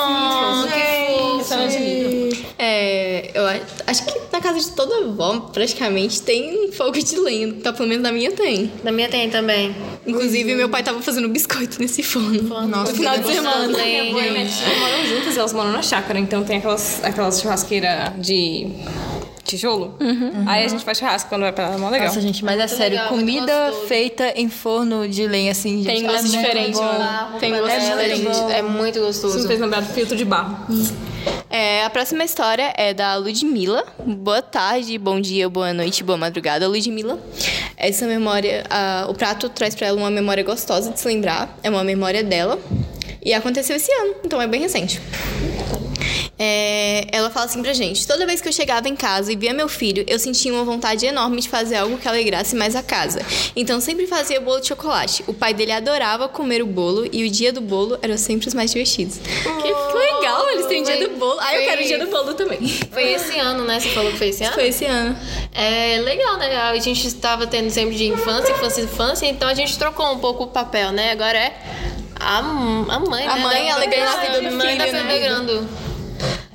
É, 2.58 3.32
eu 3.34 3.44
acho 3.88 4.06
que 4.06 4.22
na 4.32 4.40
casa 4.40 4.60
de 4.60 4.72
toda 4.72 5.06
avó, 5.06 5.40
praticamente, 5.52 6.22
tem 6.22 6.68
um 6.68 6.72
fogo 6.72 6.98
de 6.98 7.20
lenha. 7.20 7.54
Tá, 7.54 7.74
pelo 7.74 7.90
menos 7.90 8.04
na 8.04 8.12
minha 8.12 8.32
tem. 8.32 8.72
Da 8.84 8.92
minha 8.92 9.10
tem 9.10 9.30
também. 9.30 9.76
Inclusive, 10.08 10.56
meu 10.56 10.70
pai 10.70 10.82
tava 10.84 11.02
fazendo 11.02 11.28
biscoito 11.28 11.80
nesse 11.80 12.02
forno. 12.04 12.68
Nossa, 12.68 12.92
no 12.92 12.98
final 12.98 13.18
de 13.18 13.28
semana. 13.28 13.68
Minha 13.68 14.10
avó 14.10 14.20
e 14.20 14.32
minha 14.32 14.46
tia 14.46 14.80
moram 14.80 15.06
juntas, 15.06 15.38
elas 15.38 15.54
moram 15.54 15.72
na 15.72 15.82
chácara, 15.82 16.18
então 16.18 16.44
tem 16.44 16.58
aquelas, 16.58 17.04
aquelas 17.04 17.42
churrasqueiras 17.42 18.14
de 18.18 18.68
tijolo. 19.44 19.98
Aí 20.48 20.66
a 20.66 20.68
gente 20.68 20.84
faz 20.84 20.98
churrasco 20.98 21.30
quando 21.30 21.42
vai 21.42 21.52
pra 21.52 21.70
lá, 21.70 21.76
é 21.76 21.78
mó 21.78 21.90
legal. 21.90 22.08
Nossa, 22.08 22.22
gente, 22.22 22.44
mas 22.44 22.60
é 22.60 22.68
sério, 22.68 22.98
legal, 22.98 23.14
muito 23.16 23.26
comida 23.26 23.74
feita 23.88 24.34
em 24.36 24.50
forno 24.50 25.08
de 25.08 25.28
lenha, 25.28 25.52
assim, 25.52 25.84
gente. 25.84 25.88
Tem 25.88 26.06
é 26.06 26.08
gosto 26.08 26.28
muito 26.28 26.38
diferente, 26.38 26.76
bom. 26.76 26.84
mano. 26.84 27.40
Tem 27.40 27.52
gosto 27.52 27.70
É 27.70 27.80
muito 27.80 27.92
diferente. 27.92 28.24
bom. 28.40 28.50
É 28.50 28.62
muito 28.62 29.00
gostoso. 29.00 29.48
fez 29.48 29.60
lembrar 29.60 29.82
do 29.82 29.94
filtro 29.94 30.16
de 30.16 30.26
barro. 30.26 30.58
É, 31.50 31.84
a 31.84 31.90
próxima 31.90 32.24
história 32.24 32.74
é 32.78 32.94
da 32.94 33.16
Ludmilla. 33.18 33.84
Boa 34.06 34.42
tarde, 34.42 34.98
bom 34.98 35.20
dia, 35.20 35.50
boa 35.50 35.74
noite, 35.74 36.04
boa 36.04 36.18
madrugada, 36.18 36.68
Ludmilla. 36.68 37.20
Essa 37.76 38.06
memória, 38.08 38.64
ah, 38.70 39.06
o 39.10 39.14
prato 39.14 39.50
traz 39.50 39.76
pra 39.76 39.88
ela 39.88 39.98
uma 39.98 40.10
memória 40.10 40.44
gostosa 40.44 40.92
de 40.92 41.00
se 41.00 41.08
lembrar. 41.08 41.58
É 41.62 41.70
uma 41.70 41.84
memória 41.84 42.24
dela. 42.24 42.58
E 43.24 43.34
aconteceu 43.34 43.76
esse 43.76 43.92
ano, 43.92 44.16
então 44.24 44.42
é 44.42 44.48
bem 44.48 44.62
recente. 44.62 45.00
É, 46.40 47.06
fala 47.42 47.46
assim 47.46 47.62
pra 47.62 47.74
gente: 47.74 48.06
toda 48.08 48.26
vez 48.26 48.40
que 48.42 48.48
eu 48.48 48.52
chegava 48.54 48.88
em 48.88 48.96
casa 48.96 49.32
e 49.32 49.36
via 49.36 49.54
meu 49.54 49.68
filho, 49.68 50.04
eu 50.08 50.20
sentia 50.20 50.54
uma 50.54 50.64
vontade 50.64 51.06
enorme 51.06 51.42
de 51.42 51.50
fazer 51.50 51.78
algo 51.78 51.98
que 51.98 52.08
alegrasse 52.08 52.56
mais 52.56 52.76
a 52.76 52.84
casa. 52.84 53.22
Então 53.56 53.82
sempre 53.82 54.06
fazia 54.08 54.40
bolo 54.40 54.60
de 54.62 54.68
chocolate. 54.68 55.24
O 55.28 55.34
pai 55.34 55.54
dele 55.54 55.72
adorava 55.72 56.28
comer 56.28 56.62
o 56.62 56.66
bolo 56.68 57.08
e 57.12 57.26
o 57.26 57.30
dia 57.30 57.52
do 57.52 57.62
bolo 57.62 57.98
era 58.02 58.18
sempre 58.18 58.48
os 58.48 58.54
mais 58.54 58.72
divertidos. 58.72 59.18
que, 59.18 59.42
que 59.42 59.98
legal, 59.98 60.50
eles 60.52 60.66
têm 60.68 60.82
o 60.82 60.86
dia 60.86 61.08
do 61.08 61.16
bolo. 61.18 61.40
Ah, 61.42 61.56
eu 61.56 61.62
quero 61.64 61.82
o 61.82 61.86
dia 61.86 62.00
do 62.00 62.08
bolo 62.08 62.34
também. 62.34 62.60
Foi 62.92 63.12
esse 63.14 63.40
ano, 63.40 63.64
né? 63.66 63.80
Você 63.80 63.90
falou 63.90 64.12
que 64.12 64.18
foi 64.18 64.30
esse 64.30 64.44
ano? 64.44 64.54
Foi 64.54 64.68
esse 64.68 64.86
ano. 64.86 65.18
É 65.54 66.00
legal, 66.04 66.38
né? 66.38 66.56
A 66.58 66.78
gente 66.80 67.08
estava 67.08 67.48
tendo 67.48 67.70
sempre 67.70 67.96
de 67.96 68.06
infância, 68.08 68.52
infância, 68.52 68.82
infância, 68.82 69.26
então 69.26 69.48
a 69.50 69.54
gente 69.54 69.78
trocou 69.78 70.14
um 70.14 70.20
pouco 70.20 70.44
o 70.44 70.48
papel, 70.48 70.92
né? 70.92 71.12
Agora 71.12 71.38
é 71.38 71.54
a, 72.20 72.38
a 72.38 73.00
mãe, 73.00 73.26
A 73.28 73.36
né? 73.36 73.42
mãe 73.42 73.68
da- 73.68 73.74
alegrando 73.76 74.10
a 74.12 74.16
vida 74.22 74.50
do 74.50 74.56
mãe 74.56 74.68
filho, 74.80 74.92
né? 74.94 75.72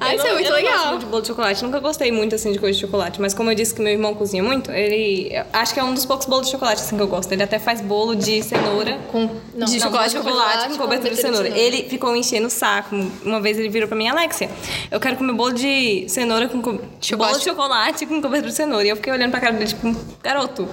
Ah, 0.06 0.14
isso 0.14 0.26
é 0.26 0.32
muito 0.32 0.46
eu 0.48 0.52
Não 0.52 0.60
gosto 0.60 0.72
legal. 0.72 0.86
muito 0.88 1.00
de 1.00 1.06
bolo 1.06 1.22
de 1.22 1.28
chocolate. 1.28 1.64
Nunca 1.64 1.80
gostei 1.80 2.12
muito 2.12 2.34
assim 2.34 2.52
de 2.52 2.58
coisa 2.58 2.74
de 2.78 2.80
chocolate. 2.84 3.20
Mas 3.20 3.34
como 3.34 3.50
eu 3.50 3.54
disse 3.54 3.74
que 3.74 3.80
meu 3.82 3.92
irmão 3.92 4.14
cozinha 4.14 4.42
muito, 4.42 4.70
ele. 4.70 5.28
eu 5.32 5.44
Acho 5.52 5.74
que 5.74 5.80
é 5.80 5.84
um 5.84 5.94
dos 5.94 6.04
poucos 6.04 6.26
bolos 6.26 6.46
de 6.46 6.52
chocolate 6.52 6.82
assim 6.82 6.96
que 6.96 7.02
eu 7.02 7.08
gosto. 7.08 7.32
Ele 7.32 7.42
até 7.42 7.58
faz 7.58 7.80
bolo 7.80 8.14
de 8.14 8.42
cenoura 8.42 8.98
com. 9.10 9.20
Não, 9.54 9.66
de 9.66 9.72
não, 9.78 9.80
chocolate, 9.80 10.10
de 10.10 10.16
chocolate 10.16 10.16
chocolate 10.16 10.68
com 10.68 10.76
cobertura 10.76 10.76
de 10.76 10.78
cobertura 10.78 11.14
de 11.14 11.20
cenoura. 11.20 11.48
Ele 11.58 11.88
ficou 11.88 12.14
enchendo 12.16 12.46
o 12.46 12.50
saco. 12.50 12.94
Uma 13.24 13.40
vez 13.40 13.58
ele 13.58 13.68
virou 13.68 13.88
pra 13.88 13.96
mim, 13.96 14.08
Alexia, 14.08 14.50
eu 14.90 15.00
quero 15.00 15.16
comer 15.16 15.32
bolo 15.32 15.52
de 15.52 16.04
cenoura 16.08 16.48
com. 16.48 16.60
Co... 16.62 16.72
Bolo 17.16 17.38
de 17.38 17.44
chocolate 17.44 18.06
com 18.06 18.20
cobertura 18.20 18.50
de 18.50 18.56
cenoura. 18.56 18.84
E 18.84 18.88
eu 18.90 18.96
fiquei 18.96 19.12
olhando 19.12 19.30
pra 19.30 19.40
cara 19.40 19.52
dele, 19.54 19.66
tipo, 19.68 19.94
garoto, 20.22 20.68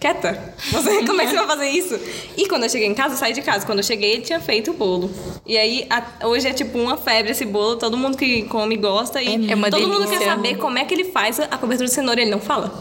quieta. 0.00 0.54
Você, 0.72 1.04
como 1.06 1.20
é 1.20 1.24
que 1.24 1.30
você 1.30 1.36
vai 1.36 1.46
fazer 1.46 1.68
isso? 1.68 1.98
E 2.36 2.46
quando 2.48 2.64
eu 2.64 2.68
cheguei 2.70 2.88
em 2.88 2.94
casa, 2.94 3.14
eu 3.14 3.18
saí 3.18 3.32
de 3.32 3.42
casa. 3.42 3.64
Quando 3.66 3.78
eu 3.78 3.84
cheguei, 3.84 4.12
ele 4.12 4.22
tinha 4.22 4.40
feito 4.40 4.70
o 4.70 4.74
bolo. 4.74 5.10
E 5.46 5.56
aí, 5.58 5.86
a- 5.90 6.26
hoje 6.26 6.48
é 6.48 6.52
tipo 6.52 6.78
uma 6.78 6.96
febre 6.96 7.32
esse 7.32 7.44
bolo. 7.44 7.76
Todo 7.76 7.96
mundo 7.96 8.16
que 8.16 8.42
come 8.44 8.73
gosta. 8.76 9.22
E 9.22 9.50
É 9.50 9.54
uma 9.54 9.70
todo 9.70 9.82
mundo 9.82 9.98
delícia. 10.04 10.18
quer 10.18 10.24
saber 10.24 10.56
como 10.56 10.78
é 10.78 10.84
que 10.84 10.94
ele 10.94 11.04
faz 11.04 11.38
a 11.40 11.46
cobertura 11.58 11.88
de 11.88 11.94
cenoura. 11.94 12.20
Ele 12.20 12.30
não 12.30 12.40
fala. 12.40 12.72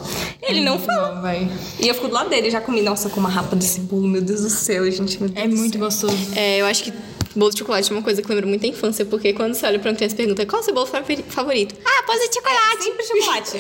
Ele 0.42 0.62
não 0.62 0.78
fala. 0.80 1.16
Não, 1.16 1.22
vai. 1.22 1.50
E 1.80 1.88
eu 1.88 1.94
fico 1.96 2.08
do 2.08 2.14
lado 2.14 2.30
dele, 2.30 2.50
já 2.50 2.60
comi. 2.62 2.82
Nossa, 2.82 3.10
com 3.10 3.20
uma 3.20 3.30
rapa 3.30 3.56
desse 3.56 3.80
bolo, 3.82 4.08
meu 4.08 4.22
Deus 4.22 4.42
do 4.42 4.50
céu, 4.50 4.90
gente. 4.92 5.20
Meu 5.20 5.30
Deus 5.30 5.46
É 5.46 5.48
muito 5.48 5.74
céu. 5.78 5.82
gostoso. 5.82 6.18
É, 6.36 6.58
eu 6.60 6.66
acho 6.66 6.84
que 6.86 6.94
bolo 7.36 7.50
de 7.52 7.58
chocolate 7.60 7.92
é 7.92 7.96
uma 7.96 8.04
coisa 8.04 8.22
que 8.22 8.28
lembra 8.30 8.46
muito 8.46 8.64
a 8.64 8.70
infância, 8.70 9.04
porque 9.06 9.34
quando 9.34 9.56
você 9.56 9.66
olha 9.66 9.80
pra 9.80 9.92
criança 9.94 10.14
e 10.14 10.18
pergunta 10.18 10.46
qual 10.46 10.60
é 10.60 10.62
o 10.62 10.66
seu 10.66 10.74
bolo 10.74 10.86
favori- 10.86 11.26
favorito? 11.28 11.74
Ah, 11.84 12.04
pode 12.06 12.20
ser 12.22 12.28
de 12.30 12.36
chocolate. 12.36 12.84
Sempre 12.84 13.04
chocolate. 13.08 13.58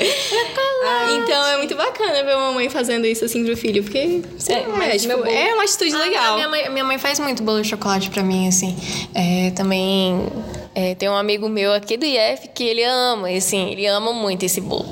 Então 1.23 1.47
é 1.47 1.57
muito 1.57 1.75
bacana 1.75 2.23
ver 2.23 2.35
uma 2.35 2.51
mãe 2.51 2.69
fazendo 2.69 3.07
isso 3.07 3.25
assim 3.25 3.43
pro 3.43 3.57
filho, 3.57 3.81
porque 3.83 4.21
É, 4.47 4.67
mas 4.77 4.93
é, 4.93 4.97
tipo, 4.97 5.15
bolo- 5.17 5.25
é 5.27 5.53
uma 5.55 5.63
atitude 5.63 5.95
Ah, 5.95 5.99
legal. 5.99 6.35
Minha 6.35 6.49
mãe, 6.49 6.69
minha 6.69 6.83
mãe 6.85 6.97
faz 6.99 7.19
muito 7.19 7.41
bolo 7.41 7.61
de 7.61 7.67
chocolate 7.69 8.09
pra 8.11 8.21
mim, 8.21 8.47
assim. 8.47 8.75
É, 9.15 9.51
também 9.51 10.21
é, 10.75 10.95
tem 10.95 11.09
um 11.09 11.15
amigo 11.15 11.47
meu 11.47 11.73
aqui 11.73 11.97
do 11.97 12.05
IF 12.05 12.47
que 12.53 12.63
ele 12.63 12.83
ama, 12.83 13.31
e, 13.31 13.37
assim, 13.37 13.69
ele 13.69 13.85
ama 13.85 14.11
muito 14.11 14.43
esse 14.43 14.59
bolo. 14.59 14.89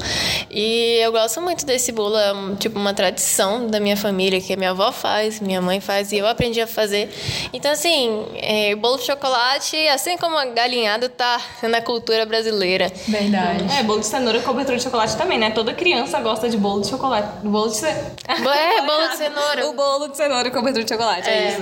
E 0.50 1.00
eu 1.02 1.12
gosto 1.12 1.41
muito 1.41 1.65
desse 1.65 1.91
bolo, 1.91 2.17
é 2.17 2.34
um, 2.34 2.56
tipo 2.56 2.78
uma 2.78 2.94
tradição 2.94 3.67
da 3.67 3.80
minha 3.80 3.98
família, 3.98 4.39
que 4.39 4.54
a 4.54 4.58
minha 4.58 4.72
avó 4.72 4.91
faz, 4.91 5.39
minha 5.39 5.62
mãe 5.62 5.80
faz, 5.80 6.12
e 6.12 6.17
eu 6.17 6.28
aprendi 6.28 6.62
a 6.62 6.67
fazer. 6.67 7.10
Então, 7.52 7.72
assim, 7.72 8.26
é, 8.36 8.76
bolo 8.76 8.98
de 8.98 9.06
chocolate, 9.06 9.76
assim 9.88 10.17
como 10.17 10.38
a 10.38 10.46
galinhada, 10.46 11.10
tá 11.10 11.41
na 11.63 11.82
cultura 11.82 12.26
brasileira. 12.26 12.91
Verdade. 13.08 13.65
É, 13.80 13.84
bolo 13.84 14.00
de 14.02 14.06
cenoura 14.06 14.39
com 14.39 14.52
cobertura 14.52 14.78
de 14.78 14.84
chocolate 14.84 15.15
também, 15.15 15.39
né? 15.39 15.52
Toda 15.52 15.74
criança 15.74 16.20
gosta 16.20 16.50
de 16.50 16.58
bolo 16.58 16.82
de 16.82 16.89
chocolate. 16.89 17.28
Bolo 17.44 17.70
de 17.70 17.78
cenoura. 17.78 18.12
É, 18.28 18.82
bolo 18.82 19.08
de 19.08 19.17
cenoura. 19.17 19.70
O 19.70 19.74
bolo 19.74 20.08
de 20.10 20.17
cenoura 20.17 20.52
com 20.52 20.58
cobertura 20.60 20.84
de 20.84 20.89
chocolate, 20.89 21.30
é, 21.30 21.50
isso. 21.50 21.62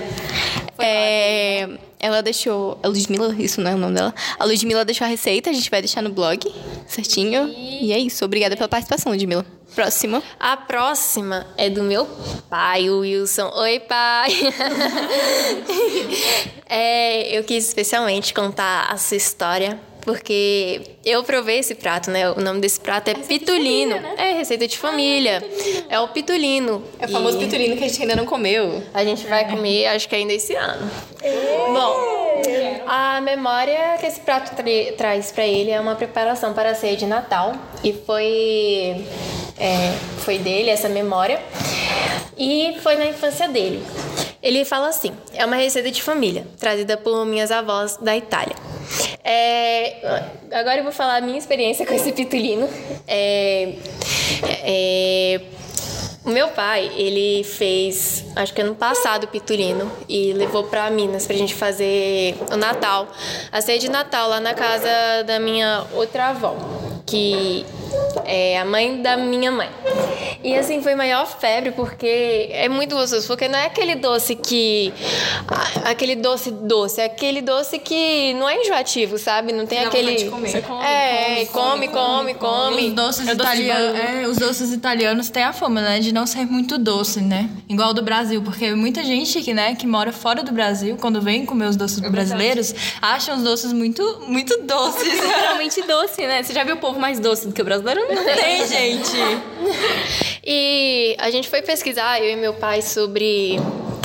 É, 0.79 1.67
ela 1.99 2.21
deixou. 2.21 2.79
A 2.81 2.87
Ludmilla, 2.87 3.35
isso 3.37 3.61
não 3.61 3.71
é 3.71 3.75
o 3.75 3.77
nome 3.77 3.95
dela. 3.95 4.13
A 4.37 4.45
Ludmilla 4.45 4.85
deixou 4.85 5.05
a 5.05 5.09
receita, 5.09 5.49
a 5.49 5.53
gente 5.53 5.69
vai 5.69 5.81
deixar 5.81 6.01
no 6.01 6.09
blog, 6.09 6.39
certinho. 6.87 7.49
E 7.49 7.91
é 7.91 7.99
isso. 7.99 8.23
Obrigada 8.23 8.55
pela 8.55 8.69
participação, 8.69 9.11
Ludmilla. 9.11 9.45
Próxima. 9.75 10.23
A 10.39 10.57
próxima 10.57 11.45
é 11.55 11.69
do 11.69 11.83
meu 11.83 12.07
pai, 12.49 12.89
o 12.89 12.99
Wilson. 12.99 13.51
Oi, 13.55 13.79
pai! 13.81 14.31
é, 16.67 17.37
eu 17.37 17.43
quis 17.43 17.67
especialmente 17.67 18.33
contar 18.33 18.91
essa 18.93 19.15
história 19.15 19.79
porque 20.13 20.81
eu 21.05 21.23
provei 21.23 21.59
esse 21.59 21.75
prato, 21.75 22.09
né? 22.09 22.31
O 22.31 22.41
nome 22.41 22.59
desse 22.59 22.79
prato 22.79 23.09
é 23.09 23.13
pitulino. 23.13 23.95
É 24.17 24.33
receita 24.33 24.67
de 24.67 24.75
família. 24.75 25.43
É 25.87 25.99
o 25.99 26.07
pitulino. 26.07 26.83
É 26.99 27.05
o 27.05 27.09
famoso 27.09 27.37
E 27.37 27.41
pitulino 27.41 27.77
que 27.77 27.83
a 27.83 27.87
gente 27.87 28.01
ainda 28.01 28.15
não 28.15 28.25
comeu. 28.25 28.81
A 28.91 29.03
gente 29.05 29.27
vai 29.27 29.47
comer, 29.47 29.85
acho 29.85 30.09
que 30.09 30.15
ainda 30.15 30.33
esse 30.33 30.55
ano. 30.55 30.89
Bom, 31.73 31.95
a 32.87 33.21
memória 33.21 33.97
que 33.99 34.07
esse 34.07 34.19
prato 34.21 34.55
tra- 34.55 34.93
traz 34.97 35.31
pra 35.31 35.45
ele 35.45 35.69
é 35.69 35.79
uma 35.79 35.93
preparação 35.93 36.53
para 36.53 36.71
a 36.71 36.75
ceia 36.75 36.97
de 36.97 37.05
Natal. 37.05 37.53
E 37.83 37.93
foi, 37.93 39.05
é, 39.59 39.93
foi 40.25 40.39
dele 40.39 40.71
essa 40.71 40.89
memória. 40.89 41.39
E 42.35 42.77
foi 42.81 42.95
na 42.95 43.05
infância 43.05 43.47
dele. 43.47 43.83
Ele 44.41 44.63
fala 44.63 44.89
assim: 44.89 45.11
é 45.33 45.45
uma 45.45 45.55
receita 45.55 45.91
de 45.91 46.01
família, 46.01 46.45
trazida 46.59 46.97
por 46.97 47.25
minhas 47.25 47.51
avós 47.51 47.97
da 47.97 48.15
Itália. 48.15 48.55
É, 49.23 50.23
agora 50.51 50.77
eu 50.77 50.83
vou 50.83 50.93
falar 50.93 51.17
a 51.17 51.21
minha 51.21 51.37
experiência 51.37 51.85
com 51.85 51.93
esse 51.93 52.11
pitulino. 52.11 52.69
É, 53.07 53.73
é, 54.63 55.41
o 56.23 56.29
meu 56.29 56.49
pai, 56.49 56.91
ele 56.95 57.43
fez, 57.43 58.25
acho 58.35 58.53
que 58.53 58.61
ano 58.61 58.75
passado, 58.75 59.27
pitulino 59.27 59.91
e 60.07 60.33
levou 60.33 60.63
pra 60.65 60.89
Minas 60.89 61.25
pra 61.25 61.35
gente 61.35 61.55
fazer 61.55 62.35
o 62.51 62.57
Natal, 62.57 63.07
a 63.51 63.61
ceia 63.61 63.79
de 63.79 63.89
Natal 63.89 64.29
lá 64.29 64.39
na 64.39 64.53
casa 64.53 64.89
da 65.25 65.39
minha 65.39 65.85
outra 65.93 66.27
avó, 66.27 66.55
que 67.05 67.65
é 68.25 68.59
a 68.59 68.65
mãe 68.65 69.01
da 69.01 69.17
minha 69.17 69.51
mãe. 69.51 69.69
E 70.41 70.55
assim, 70.55 70.81
foi 70.81 70.95
maior 70.95 71.25
febre, 71.25 71.71
porque 71.71 72.49
é 72.51 72.69
muito 72.69 72.95
gostoso. 72.95 73.27
Porque 73.27 73.47
não 73.47 73.59
é 73.59 73.65
aquele 73.65 73.95
doce 73.95 74.35
que. 74.35 74.93
Aquele 75.83 76.15
doce 76.15 76.51
doce, 76.51 77.01
é 77.01 77.05
aquele 77.05 77.41
doce 77.41 77.77
que 77.79 78.33
não 78.35 78.47
é 78.47 78.61
enjoativo, 78.61 79.17
sabe? 79.17 79.51
Não 79.51 79.65
tem 79.65 79.79
aquele. 79.79 80.29
Você 80.29 80.61
come, 80.61 80.85
é, 80.85 81.45
come, 81.51 81.87
come, 81.89 82.33
come. 82.35 82.87
Os 82.87 82.93
doces, 82.93 83.27
É 83.27 83.33
italianos, 83.33 83.99
é, 83.99 84.27
os 84.27 84.37
doces 84.37 84.71
italianos 84.71 85.29
têm 85.29 85.43
a 85.43 85.51
fama, 85.51 85.81
né, 85.81 85.99
de 85.99 86.13
não 86.13 86.25
ser 86.25 86.45
muito 86.45 86.77
doce, 86.77 87.19
né? 87.19 87.49
Igual 87.67 87.93
do 87.93 88.01
Brasil, 88.01 88.41
porque 88.41 88.73
muita 88.73 89.03
gente 89.03 89.41
que, 89.41 89.53
né, 89.53 89.75
que 89.75 89.85
mora 89.85 90.13
fora 90.13 90.41
do 90.41 90.51
Brasil, 90.51 90.97
quando 90.99 91.21
vem 91.21 91.45
comer 91.45 91.65
os 91.65 91.75
doces 91.75 91.99
brasileiros, 91.99 92.73
acham 93.01 93.37
os 93.37 93.43
doces 93.43 93.73
muito, 93.73 94.21
muito 94.27 94.61
doces. 94.63 95.19
Geralmente 95.19 95.81
doce, 95.81 96.25
né? 96.25 96.43
Você 96.43 96.53
já 96.53 96.63
viu 96.63 96.75
o 96.75 96.79
povo 96.79 96.99
mais 96.99 97.19
doce 97.19 97.47
do 97.47 97.53
que 97.53 97.61
o 97.61 97.65
brasileiro? 97.65 97.78
Não 98.13 98.23
tem. 98.23 98.65
Gente. 98.67 99.17
E 100.43 101.15
a 101.17 101.29
gente 101.29 101.47
foi 101.47 101.61
pesquisar, 101.61 102.19
eu 102.19 102.31
e 102.31 102.35
meu 102.35 102.53
pai, 102.53 102.81
sobre 102.81 103.59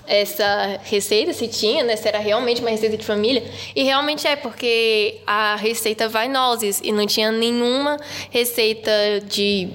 essa 0.07 0.81
receita, 0.85 1.33
se 1.33 1.49
tinha, 1.49 1.83
né? 1.83 1.97
Se 1.97 2.07
era 2.07 2.19
realmente 2.19 2.61
uma 2.61 2.71
receita 2.71 2.97
de 2.97 3.05
família. 3.05 3.43
E 3.75 3.83
realmente 3.83 4.27
é, 4.27 4.37
porque 4.37 5.21
a 5.27 5.57
receita 5.57 6.09
vai 6.09 6.29
nozes 6.29 6.81
e 6.83 6.93
não 6.93 7.07
tinha 7.07 7.33
nenhuma 7.33 7.97
receita 8.31 8.91
de 9.27 9.69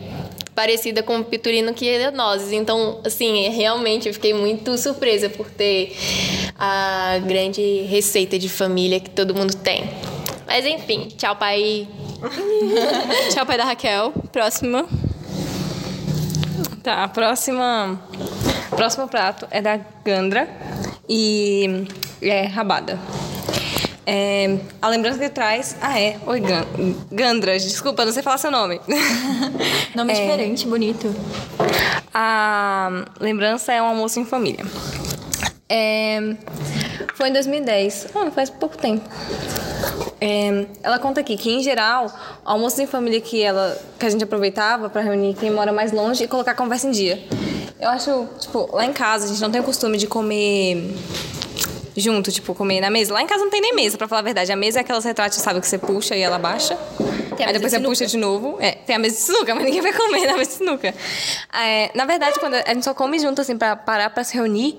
parecida 0.53 1.01
com 1.01 1.19
o 1.19 1.23
pitulino 1.23 1.73
que 1.73 1.87
era 1.87 2.11
nozes. 2.11 2.51
Então, 2.51 2.99
assim, 3.05 3.47
realmente 3.49 4.07
eu 4.07 4.13
fiquei 4.13 4.33
muito 4.33 4.77
surpresa 4.77 5.29
por 5.29 5.49
ter 5.49 5.95
a 6.57 7.17
grande 7.25 7.83
receita 7.89 8.37
de 8.37 8.49
família 8.49 8.99
que 8.99 9.09
todo 9.09 9.33
mundo 9.33 9.55
tem. 9.55 9.89
Mas 10.49 10.65
enfim, 10.65 11.07
tchau, 11.15 11.35
pai. 11.35 11.87
Tchau, 13.31 13.45
pai 13.45 13.55
da 13.55 13.65
Raquel. 13.65 14.11
Próxima. 14.31 14.85
Tá, 16.83 17.03
a 17.03 17.07
próxima. 17.07 18.01
Próximo 18.71 19.07
prato 19.07 19.47
é 19.51 19.61
da 19.61 19.79
Gandra 20.03 20.49
e 21.07 21.85
é 22.21 22.45
rabada. 22.47 22.99
É, 24.07 24.57
a 24.81 24.87
lembrança 24.89 25.19
que 25.19 25.29
traz. 25.29 25.75
Ah, 25.81 25.99
é. 25.99 26.17
Oi, 26.25 26.39
Gan- 26.39 26.65
Gandra. 27.11 27.57
Desculpa, 27.59 28.03
não 28.03 28.11
sei 28.11 28.23
falar 28.23 28.39
seu 28.39 28.49
nome. 28.49 28.81
Nome 29.93 30.13
diferente, 30.13 30.65
bonito. 30.67 31.13
A 32.11 33.05
lembrança 33.19 33.71
é 33.71 33.79
um 33.81 33.85
almoço 33.85 34.19
em 34.19 34.25
família. 34.25 34.65
É, 35.69 36.19
foi 37.13 37.29
em 37.29 37.33
2010. 37.33 38.07
Ah, 38.15 38.31
faz 38.31 38.49
pouco 38.49 38.75
tempo. 38.77 39.07
É, 40.21 40.65
ela 40.83 40.99
conta 40.99 41.21
aqui 41.21 41.37
que, 41.37 41.49
em 41.49 41.63
geral, 41.63 42.11
almoços 42.43 42.79
em 42.79 42.87
família 42.87 43.21
que, 43.21 43.41
ela, 43.41 43.77
que 43.97 44.05
a 44.05 44.09
gente 44.09 44.23
aproveitava 44.23 44.89
para 44.89 45.01
reunir 45.01 45.33
quem 45.33 45.51
mora 45.51 45.71
mais 45.71 45.91
longe 45.91 46.23
e 46.23 46.27
colocar 46.27 46.51
a 46.51 46.55
conversa 46.55 46.87
em 46.87 46.91
dia. 46.91 47.23
Eu 47.79 47.89
acho, 47.89 48.27
tipo, 48.39 48.69
lá 48.73 48.85
em 48.85 48.91
casa 48.91 49.25
a 49.25 49.27
gente 49.29 49.41
não 49.41 49.49
tem 49.49 49.61
o 49.61 49.63
costume 49.63 49.97
de 49.97 50.07
comer 50.07 50.93
junto, 51.95 52.31
tipo, 52.31 52.53
comer 52.53 52.81
na 52.81 52.89
mesa. 52.89 53.13
Lá 53.13 53.21
em 53.21 53.27
casa 53.27 53.43
não 53.43 53.51
tem 53.51 53.61
nem 53.61 53.73
mesa, 53.73 53.97
pra 53.97 54.07
falar 54.07 54.19
a 54.19 54.23
verdade. 54.23 54.51
A 54.51 54.55
mesa 54.55 54.79
é 54.79 54.81
aquelas 54.81 55.05
retratos, 55.05 55.37
sabe, 55.37 55.61
que 55.61 55.67
você 55.67 55.77
puxa 55.77 56.15
e 56.15 56.21
ela 56.21 56.37
baixa. 56.37 56.77
Aí 57.39 57.53
depois 57.53 57.71
de 57.71 57.79
você 57.79 57.85
puxa 57.85 58.05
de 58.05 58.17
novo. 58.17 58.57
É, 58.59 58.71
tem 58.71 58.95
a 58.95 58.99
mesa 58.99 59.15
de 59.15 59.21
sinuca, 59.21 59.55
mas 59.55 59.63
ninguém 59.63 59.81
vai 59.81 59.93
comer 59.93 60.27
na 60.27 60.37
mesa 60.37 60.51
de 60.51 60.57
sinuca. 60.57 60.93
É, 61.53 61.89
na 61.95 62.05
verdade, 62.05 62.39
quando 62.39 62.55
a 62.55 62.73
gente 62.73 62.83
só 62.83 62.93
come 62.93 63.17
junto, 63.17 63.41
assim, 63.41 63.57
pra 63.57 63.75
parar 63.75 64.09
pra 64.09 64.23
se 64.23 64.35
reunir 64.35 64.77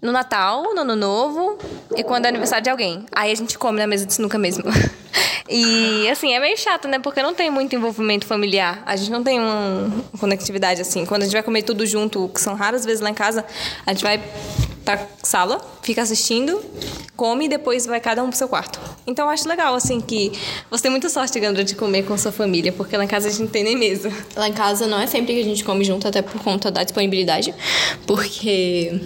no 0.00 0.12
Natal, 0.12 0.74
no 0.74 0.80
Ano 0.80 0.96
Novo 0.96 1.58
e 1.96 2.04
quando 2.04 2.26
é 2.26 2.28
aniversário 2.28 2.64
de 2.64 2.70
alguém. 2.70 3.04
Aí 3.12 3.32
a 3.32 3.34
gente 3.34 3.58
come 3.58 3.78
na 3.78 3.86
mesa 3.86 4.06
de 4.06 4.14
sinuca 4.14 4.38
mesmo. 4.38 4.64
E, 5.48 6.08
assim, 6.10 6.34
é 6.34 6.40
meio 6.40 6.56
chato, 6.58 6.86
né? 6.86 6.98
Porque 6.98 7.22
não 7.22 7.32
tem 7.32 7.50
muito 7.50 7.74
envolvimento 7.74 8.26
familiar. 8.26 8.82
A 8.84 8.96
gente 8.96 9.10
não 9.10 9.22
tem 9.22 9.40
uma 9.40 9.90
conectividade, 10.18 10.80
assim. 10.80 11.06
Quando 11.06 11.22
a 11.22 11.24
gente 11.24 11.32
vai 11.32 11.42
comer 11.42 11.62
tudo 11.62 11.86
junto, 11.86 12.28
que 12.28 12.40
são 12.40 12.54
raras 12.54 12.84
vezes 12.84 13.00
lá 13.00 13.10
em 13.10 13.14
casa, 13.14 13.44
a 13.86 13.92
gente 13.92 14.02
vai 14.02 14.22
pra 14.84 15.06
sala, 15.22 15.60
fica 15.82 16.00
assistindo, 16.00 16.64
come 17.14 17.44
e 17.44 17.48
depois 17.48 17.84
vai 17.84 18.00
cada 18.00 18.22
um 18.22 18.28
pro 18.28 18.38
seu 18.38 18.48
quarto. 18.48 18.80
Então 19.06 19.26
eu 19.26 19.30
acho 19.30 19.46
legal, 19.46 19.74
assim, 19.74 20.00
que 20.00 20.32
você 20.70 20.84
tem 20.84 20.90
muita 20.90 21.10
sorte, 21.10 21.38
Gandra, 21.38 21.62
de 21.62 21.74
comer 21.74 22.04
com 22.04 22.16
sua 22.16 22.32
família, 22.32 22.72
porque 22.72 22.96
lá 22.96 23.04
em 23.04 23.08
casa 23.08 23.28
a 23.28 23.30
gente 23.30 23.42
não 23.42 23.48
tem 23.48 23.64
nem 23.64 23.76
mesa. 23.76 24.10
Lá 24.34 24.48
em 24.48 24.52
casa 24.52 24.86
não 24.86 24.98
é 24.98 25.06
sempre 25.06 25.34
que 25.34 25.40
a 25.40 25.44
gente 25.44 25.62
come 25.62 25.84
junto, 25.84 26.08
até 26.08 26.22
por 26.22 26.42
conta 26.42 26.70
da 26.70 26.82
disponibilidade, 26.82 27.54
porque 28.06 28.98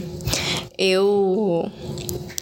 eu 0.78 1.68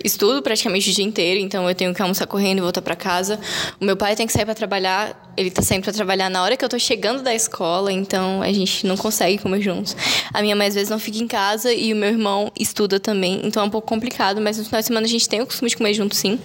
estudo 0.04 0.42
praticamente 0.42 0.90
o 0.90 0.92
dia 0.92 1.04
inteiro, 1.04 1.40
então 1.40 1.68
eu 1.68 1.74
tenho 1.74 1.94
que 1.94 2.02
almoçar 2.02 2.26
correndo 2.26 2.58
e 2.58 2.60
voltar 2.60 2.82
para 2.82 2.96
casa. 2.96 3.38
O 3.80 3.84
meu 3.84 3.96
pai 3.96 4.16
tem 4.16 4.26
que 4.26 4.32
sair 4.32 4.44
para 4.44 4.54
trabalhar, 4.54 5.32
ele 5.36 5.50
tá 5.50 5.62
saindo 5.62 5.82
para 5.82 5.92
trabalhar 5.92 6.28
na 6.28 6.42
hora 6.42 6.56
que 6.56 6.64
eu 6.64 6.68
tô 6.68 6.78
chegando 6.78 7.22
da 7.22 7.34
escola, 7.34 7.92
então 7.92 8.42
a 8.42 8.52
gente 8.52 8.86
não 8.86 8.96
consegue 8.96 9.38
comer 9.38 9.60
juntos. 9.60 9.96
A 10.32 10.42
minha 10.42 10.56
mãe 10.56 10.68
às 10.68 10.74
vezes 10.74 10.90
não 10.90 10.98
fica 10.98 11.18
em 11.18 11.26
casa 11.26 11.72
e 11.72 11.92
o 11.92 11.96
meu 11.96 12.10
irmão 12.10 12.50
estuda 12.58 12.98
também, 12.98 13.40
então 13.44 13.62
é 13.62 13.66
um 13.66 13.70
pouco 13.70 13.88
complicado, 13.88 14.40
mas 14.40 14.58
no 14.58 14.64
final 14.64 14.80
de 14.80 14.86
semana 14.86 15.06
a 15.06 15.10
gente 15.10 15.28
tem 15.28 15.40
o 15.40 15.46
costume 15.46 15.68
de 15.68 15.76
comer 15.76 15.94
junto 15.94 16.14
sim. 16.14 16.38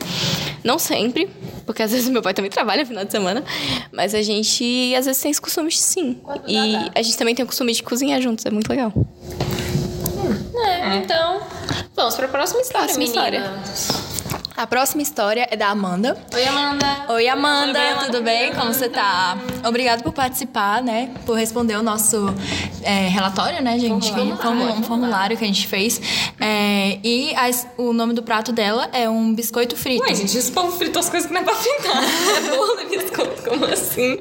Não 0.63 0.79
sempre, 0.79 1.29
porque 1.65 1.83
às 1.83 1.91
vezes 1.91 2.07
meu 2.09 2.21
pai 2.21 2.33
também 2.33 2.51
trabalha 2.51 2.83
no 2.83 2.87
final 2.87 3.05
de 3.05 3.11
semana, 3.11 3.43
mas 3.91 4.13
a 4.13 4.21
gente 4.21 4.93
às 4.95 5.05
vezes 5.05 5.21
tem 5.21 5.31
esse 5.31 5.41
costume 5.41 5.69
de 5.69 5.77
sim. 5.77 6.17
E 6.47 6.75
a 6.93 7.01
gente 7.01 7.17
também 7.17 7.35
tem 7.35 7.43
o 7.43 7.47
costume 7.47 7.73
de 7.73 7.83
cozinhar 7.83 8.21
juntos, 8.21 8.45
é 8.45 8.51
muito 8.51 8.69
legal. 8.69 8.93
É, 10.67 10.95
então. 10.97 11.41
Vamos 11.95 12.15
para 12.15 12.25
a 12.25 12.29
próxima 12.29 12.61
história, 12.61 12.85
Próxima 12.85 13.03
história. 13.03 14.04
A 14.57 14.65
próxima 14.65 15.01
história 15.01 15.45
é 15.51 15.57
da 15.57 15.67
Amanda. 15.67 16.17
Oi, 16.33 16.43
Amanda. 16.45 16.85
Oi, 17.09 17.27
Amanda, 17.27 17.79
tudo 18.05 18.21
bem? 18.21 18.53
Como 18.53 18.73
você 18.73 18.87
tá? 18.87 19.37
Obrigada 19.67 20.01
por 20.01 20.13
participar, 20.13 20.81
né? 20.81 21.09
Por 21.25 21.33
responder 21.37 21.75
o 21.75 21.83
nosso 21.83 22.33
é, 22.81 23.09
relatório, 23.09 23.61
né, 23.61 23.77
gente? 23.77 24.13
Formulário. 24.13 24.79
Um 24.79 24.83
formulário 24.83 25.37
que 25.37 25.43
a 25.43 25.47
gente 25.47 25.67
fez. 25.67 25.99
É, 26.39 26.99
e 27.03 27.35
as- 27.35 27.67
o 27.77 27.91
nome 27.91 28.13
do 28.13 28.23
prato 28.23 28.53
dela 28.53 28.89
é 28.93 29.09
um 29.09 29.33
biscoito 29.35 29.75
frito. 29.75 30.01
Ué, 30.03 30.15
gente, 30.15 30.37
esse 30.37 30.51
povo 30.53 30.71
fritou 30.77 31.01
as 31.01 31.09
coisas 31.09 31.27
que 31.27 31.33
não 31.33 31.41
é 31.41 31.43
pra 31.43 31.53
fritar. 31.55 32.03
É 32.45 32.55
bolo 32.55 32.79
e 32.81 32.97
biscoito, 32.97 33.43
como 33.49 33.65
assim? 33.65 34.19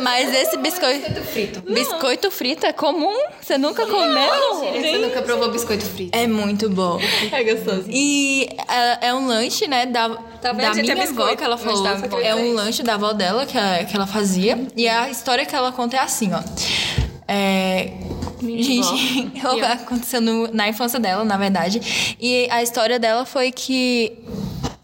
Mas 0.00 0.32
esse 0.34 0.56
biscoito. 0.58 1.00
Biscoito 1.10 1.22
frito. 1.32 1.60
Biscoito 1.72 2.30
frito 2.30 2.64
é 2.66 2.72
comum? 2.72 3.16
Você 3.40 3.58
nunca 3.58 3.84
comeu? 3.86 4.54
Você 4.72 4.98
nunca 4.98 5.20
provou 5.22 5.50
biscoito 5.50 5.84
frito? 5.84 6.16
É 6.16 6.26
muito 6.28 6.70
bom. 6.70 7.00
É 7.32 7.42
gostoso. 7.42 7.84
E 7.88 8.48
é, 8.68 9.08
é 9.08 9.14
um 9.14 9.26
lanche, 9.26 9.66
né, 9.66 9.86
da, 9.86 10.08
Tá 10.40 10.52
da 10.52 10.72
gente? 10.72 10.90
É 10.90 10.94
minha 10.94 11.04
avó 11.04 11.12
biscoito, 11.14 11.36
que 11.38 11.44
ela 11.44 11.58
falou. 11.58 11.86
É 12.22 12.34
um 12.34 12.52
lanche 12.54 12.82
da 12.82 12.94
avó 12.94 13.12
dela 13.12 13.44
que, 13.46 13.56
a- 13.58 13.84
que 13.84 13.96
ela 13.96 14.06
fazia. 14.06 14.66
E 14.76 14.88
a 14.88 15.08
história 15.10 15.44
que 15.44 15.54
ela 15.54 15.72
conta 15.72 15.96
é 15.96 16.00
assim, 16.00 16.30
ó. 16.32 16.40
É. 17.26 17.92
Gente, 18.40 19.30
aconteceu 19.82 20.20
no- 20.20 20.48
na 20.52 20.68
infância 20.68 21.00
dela, 21.00 21.24
na 21.24 21.36
verdade. 21.36 22.16
E 22.20 22.46
a 22.50 22.62
história 22.62 22.98
dela 22.98 23.24
foi 23.24 23.50
que 23.50 24.16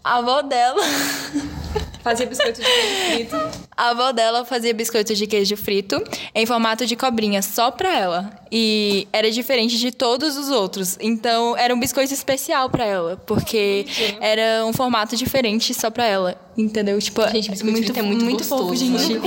a 0.03 0.17
avó 0.17 0.41
dela. 0.41 0.81
Fazia 2.03 2.25
biscoito 2.27 2.61
de 2.61 2.67
frito. 2.67 3.35
A 3.77 3.89
avó 3.89 4.11
dela 4.11 4.45
fazia 4.45 4.73
biscoito 4.73 5.13
de 5.13 5.27
queijo 5.27 5.57
frito 5.57 6.01
em 6.33 6.45
formato 6.45 6.85
de 6.85 6.95
cobrinha 6.95 7.41
só 7.41 7.71
pra 7.71 7.93
ela. 7.97 8.29
E 8.51 9.07
era 9.11 9.29
diferente 9.29 9.77
de 9.77 9.91
todos 9.91 10.37
os 10.37 10.49
outros. 10.49 10.97
Então 11.01 11.57
era 11.57 11.73
um 11.73 11.79
biscoito 11.79 12.13
especial 12.13 12.69
pra 12.69 12.85
ela, 12.85 13.21
porque 13.25 13.85
era 14.21 14.65
um 14.65 14.71
formato 14.71 15.15
diferente 15.17 15.73
só 15.73 15.89
pra 15.89 16.05
ela. 16.05 16.39
Entendeu? 16.57 16.97
Tipo, 16.99 17.21
Gente, 17.27 17.51
biscoito 17.51 17.77
frito 17.77 17.99
é 17.99 18.01
muito 18.01 18.23
muito 18.23 18.43
fofo, 18.45 18.67
gostoso. 18.67 18.97
gente. 18.97 19.19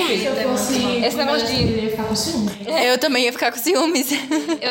Esse 1.05 1.17
negócio 1.17 1.47
de... 1.47 1.93
Eu 2.87 2.97
também 2.97 3.25
ia 3.25 3.33
ficar 3.33 3.53
com 3.53 3.59
ciúmes. 3.59 4.11
Eu, 4.11 4.19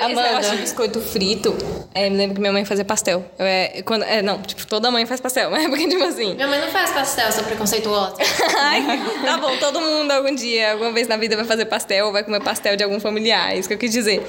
esse 0.02 0.16
negócio 0.16 0.52
de 0.52 0.58
biscoito 0.58 1.00
frito, 1.00 1.56
é, 1.94 2.10
me 2.10 2.18
lembro 2.18 2.34
que 2.36 2.42
minha 2.42 2.52
mãe 2.52 2.66
fazia 2.66 2.84
pastel. 2.84 3.24
Eu, 3.38 3.46
é, 3.46 3.84
quando, 3.84 4.04
é, 4.04 4.24
não, 4.24 4.42
tipo, 4.42 4.66
toda 4.66 4.90
mãe 4.90 5.06
faz 5.06 5.22
pastel, 5.22 5.52
mas 5.52 5.66
é 5.66 5.70
porque, 5.70 5.88
tipo 5.88 6.04
assim... 6.04 6.34
Minha 6.34 6.48
mãe 6.48 6.60
não 6.60 6.70
faz 6.70 6.90
pastel, 6.90 7.32
sou 7.32 7.44
preconceituosa. 7.44 8.16
Ai, 8.58 8.84
tá 9.24 9.38
bom, 9.38 9.56
todo 9.72 9.82
mundo 9.82 10.12
algum 10.12 10.34
dia, 10.34 10.72
alguma 10.72 10.92
vez 10.92 11.08
na 11.08 11.18
vida 11.18 11.36
vai 11.36 11.46
fazer 11.46 11.66
pastel 11.66 12.12
vai 12.12 12.24
comer 12.24 12.42
pastel 12.42 12.76
de 12.76 12.84
algum 12.84 13.00
familiar, 13.00 13.54
é 13.54 13.60
isso 13.60 13.68
que 13.68 13.74
eu 13.74 13.78
quis 13.78 13.92
dizer. 13.92 14.22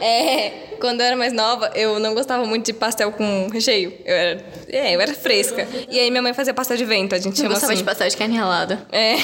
É, 0.00 0.67
quando 0.80 1.00
eu 1.00 1.06
era 1.06 1.16
mais 1.16 1.32
nova, 1.32 1.70
eu 1.74 1.98
não 1.98 2.14
gostava 2.14 2.44
muito 2.46 2.66
de 2.66 2.72
pastel 2.72 3.12
com 3.12 3.48
recheio. 3.52 3.92
Eu 4.04 4.14
era, 4.14 4.44
é, 4.68 4.94
eu 4.96 5.00
era 5.00 5.12
fresca. 5.14 5.66
E 5.90 5.98
aí 5.98 6.10
minha 6.10 6.22
mãe 6.22 6.32
fazia 6.34 6.54
pastel 6.54 6.76
de 6.76 6.84
vento, 6.84 7.14
a 7.14 7.18
gente 7.18 7.32
Eu 7.32 7.36
chama 7.44 7.48
gostava 7.50 7.72
assim. 7.72 7.82
de 7.82 7.84
pastel 7.86 8.08
de 8.08 8.16
carne 8.16 8.36
ralada. 8.36 8.86
É. 8.92 9.14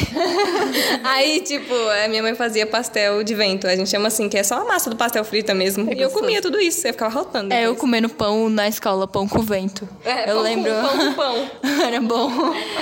Aí, 1.04 1.40
tipo, 1.40 1.74
a 2.04 2.08
minha 2.08 2.22
mãe 2.22 2.34
fazia 2.34 2.66
pastel 2.66 3.22
de 3.22 3.34
vento. 3.34 3.66
A 3.66 3.76
gente 3.76 3.88
chama 3.90 4.08
assim, 4.08 4.28
que 4.28 4.36
é 4.36 4.42
só 4.42 4.56
a 4.60 4.64
massa 4.64 4.88
do 4.90 4.96
pastel 4.96 5.24
frita 5.24 5.54
mesmo. 5.54 5.92
e 5.92 6.00
eu 6.00 6.10
comia 6.10 6.40
tudo 6.42 6.60
isso, 6.60 6.86
eu 6.86 6.92
ficava 6.92 7.12
rotando. 7.14 7.52
É, 7.52 7.58
eu 7.58 7.72
depois. 7.72 7.80
comendo 7.80 8.08
pão 8.08 8.48
na 8.48 8.68
escola, 8.68 9.06
pão 9.06 9.28
com 9.28 9.40
vento. 9.42 9.88
É, 10.04 10.22
eu 10.22 10.26
pão 10.26 10.36
com- 10.36 10.42
lembro. 10.42 10.72
pão 10.72 10.98
com 10.98 11.12
pão. 11.14 11.50
Era 11.86 12.00
bom. 12.00 12.30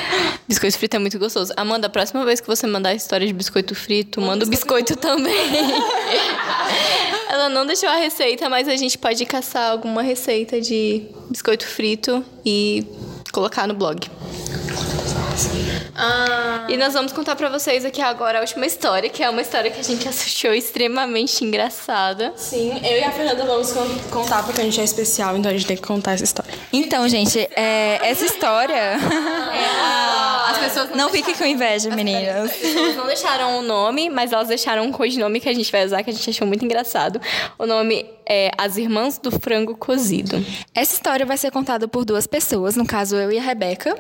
Biscoito 0.49 0.79
frito 0.79 0.97
é 0.97 0.99
muito 0.99 1.19
gostoso. 1.19 1.53
Amanda, 1.57 1.87
a 1.87 1.91
próxima 1.91 2.25
vez 2.25 2.41
que 2.41 2.47
você 2.47 2.67
mandar 2.67 2.91
a 2.91 2.95
história 2.95 3.27
de 3.27 3.33
biscoito 3.33 3.75
frito, 3.75 4.21
manda 4.21 4.45
o 4.45 4.49
biscoito 4.49 4.97
também. 4.97 5.33
Ela 7.33 7.49
não 7.49 7.65
deixou 7.65 7.89
a 7.89 7.97
receita, 7.97 8.47
mas 8.51 8.69
a 8.69 8.77
gente 8.77 8.99
pode 8.99 9.25
caçar 9.25 9.71
alguma 9.71 10.03
receita 10.03 10.61
de 10.61 11.07
biscoito 11.31 11.67
frito 11.67 12.23
e 12.45 12.85
colocar 13.33 13.67
no 13.67 13.73
blog. 13.73 14.07
Ah, 15.95 16.67
E 16.69 16.77
nós 16.77 16.93
vamos 16.95 17.13
contar 17.13 17.37
pra 17.37 17.49
vocês 17.49 17.85
aqui 17.85 18.01
agora 18.01 18.39
a 18.39 18.41
última 18.41 18.65
história, 18.67 19.09
que 19.09 19.23
é 19.23 19.29
uma 19.31 19.43
história 19.43 19.71
que 19.71 19.81
a 19.81 19.85
gente 19.85 20.07
achou 20.09 20.53
extremamente 20.55 21.45
engraçada. 21.45 22.33
Sim, 22.37 22.81
eu 22.85 22.99
e 22.99 23.05
a 23.05 23.11
Fernanda 23.11 23.45
vamos 23.45 23.73
con- 23.73 23.99
contar 24.11 24.43
porque 24.45 24.61
a 24.61 24.65
gente 24.65 24.81
é 24.81 24.85
especial, 24.85 25.37
então 25.37 25.51
a 25.51 25.55
gente 25.55 25.67
tem 25.67 25.77
que 25.77 25.83
contar 25.83 26.13
essa 26.13 26.25
história. 26.25 26.53
Então, 26.73 27.09
gente, 27.09 27.39
é, 27.57 27.99
essa 28.03 28.25
história. 28.25 28.99
As 30.51 30.59
pessoas 30.59 30.91
Não 30.95 31.09
fique 31.09 31.35
com 31.35 31.45
inveja, 31.45 31.91
meninas. 31.91 32.51
As 32.51 32.57
pessoas 32.57 32.97
não 32.97 33.07
deixaram 33.07 33.59
o 33.59 33.63
nome, 33.63 34.09
mas 34.11 34.33
elas 34.33 34.49
deixaram 34.49 34.85
um 34.85 34.93
codinome 34.93 35.41
que 35.41 35.49
a 35.49 35.55
gente 35.55 35.71
vai 35.73 35.85
usar, 35.85 36.03
que 36.03 36.11
a 36.11 36.13
gente 36.13 36.29
achou 36.29 36.47
muito 36.47 36.65
engraçado. 36.65 37.21
O 37.59 37.67
nome 37.67 38.07
é 38.27 38.51
As 38.57 38.77
Irmãs 38.77 39.19
do 39.19 39.31
Frango 39.31 39.77
Cozido. 39.77 40.45
Essa 40.75 40.95
história 40.95 41.25
vai 41.27 41.37
ser 41.37 41.51
contada 41.51 41.87
por 41.89 42.05
duas 42.05 42.27
pessoas, 42.27 42.77
no 42.77 42.87
caso 42.87 43.17
eu 43.17 43.31
e 43.33 43.39
a 43.39 43.43
Rebeca. 43.43 43.95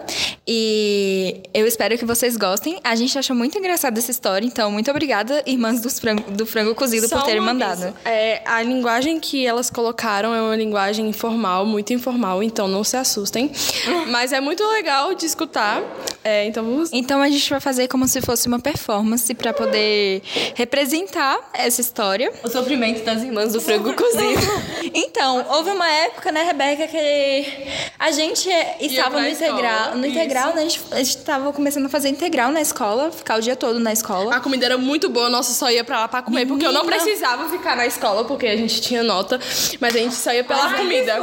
E 0.46 1.42
eu 1.54 1.66
espero 1.66 1.96
que 1.96 2.04
vocês 2.04 2.36
gostem. 2.36 2.78
A 2.84 2.94
gente 2.94 3.16
achou 3.18 3.34
muito 3.34 3.56
engraçada 3.58 3.98
essa 3.98 4.10
história, 4.10 4.46
então 4.46 4.70
muito 4.70 4.90
obrigada, 4.90 5.42
irmãs 5.46 5.80
dos 5.80 5.98
frango- 5.98 6.30
do 6.30 6.44
frango 6.46 6.74
cozido, 6.74 7.08
Só 7.08 7.18
por 7.18 7.24
terem 7.26 7.40
mandado. 7.40 7.94
É, 8.04 8.42
a 8.44 8.62
linguagem 8.62 9.18
que 9.20 9.46
elas 9.46 9.70
colocaram 9.70 10.34
é 10.34 10.40
uma 10.42 10.56
linguagem 10.56 11.08
informal, 11.08 11.64
muito 11.64 11.92
informal, 11.92 12.42
então 12.42 12.66
não 12.68 12.84
se 12.84 12.96
assustem. 12.96 13.50
Mas 14.08 14.32
é 14.32 14.40
muito 14.40 14.62
legal 14.68 15.14
de 15.14 15.26
escutar. 15.26 15.80
É, 16.24 16.46
então 16.46 16.64
vamos. 16.64 16.90
Então 16.92 17.20
a 17.20 17.28
gente 17.28 17.48
vai 17.50 17.60
fazer 17.60 17.88
como 17.88 18.06
se 18.06 18.20
fosse 18.20 18.46
uma 18.46 18.60
performance 18.60 19.34
para 19.34 19.52
poder 19.52 20.22
representar 20.54 21.38
essa 21.52 21.80
história. 21.80 22.32
O 22.42 22.48
sofrimento 22.48 23.04
das 23.04 23.22
Irmãs 23.22 23.52
do 23.52 23.60
Frango 23.60 23.94
Cozido. 23.94 24.42
Então, 24.94 25.46
houve 25.48 25.70
uma 25.70 25.88
época, 25.88 26.30
né, 26.32 26.42
Rebeca, 26.42 26.86
que 26.86 27.66
a 27.98 28.10
gente 28.10 28.48
estava 28.80 29.20
no 29.22 29.28
integral, 29.28 29.94
no 29.96 30.06
isso. 30.06 30.16
integral, 30.16 30.54
né? 30.54 30.62
A 30.62 30.68
gente, 30.68 30.80
a 30.90 30.96
gente 30.96 31.18
tava 31.18 31.52
começando 31.52 31.86
a 31.86 31.88
fazer 31.88 32.08
integral 32.08 32.50
na 32.50 32.60
escola, 32.60 33.10
ficar 33.10 33.38
o 33.38 33.40
dia 33.40 33.56
todo 33.56 33.78
na 33.78 33.92
escola. 33.92 34.34
A 34.34 34.40
comida 34.40 34.66
era 34.66 34.76
muito 34.76 35.08
boa, 35.08 35.30
nossa, 35.30 35.54
só 35.54 35.70
ia 35.70 35.82
pra 35.82 36.00
lá 36.00 36.08
pra 36.08 36.20
comer, 36.20 36.46
porque 36.46 36.66
eu 36.66 36.72
não 36.72 36.84
Menina. 36.84 37.02
precisava 37.02 37.48
ficar 37.48 37.76
na 37.76 37.86
escola, 37.86 38.24
porque 38.24 38.46
a 38.46 38.56
gente 38.56 38.82
tinha 38.82 39.02
nota, 39.02 39.40
mas 39.80 39.94
a 39.94 39.98
gente 39.98 40.14
só 40.14 40.32
ia 40.32 40.44
pela 40.44 40.74
comida. 40.74 41.14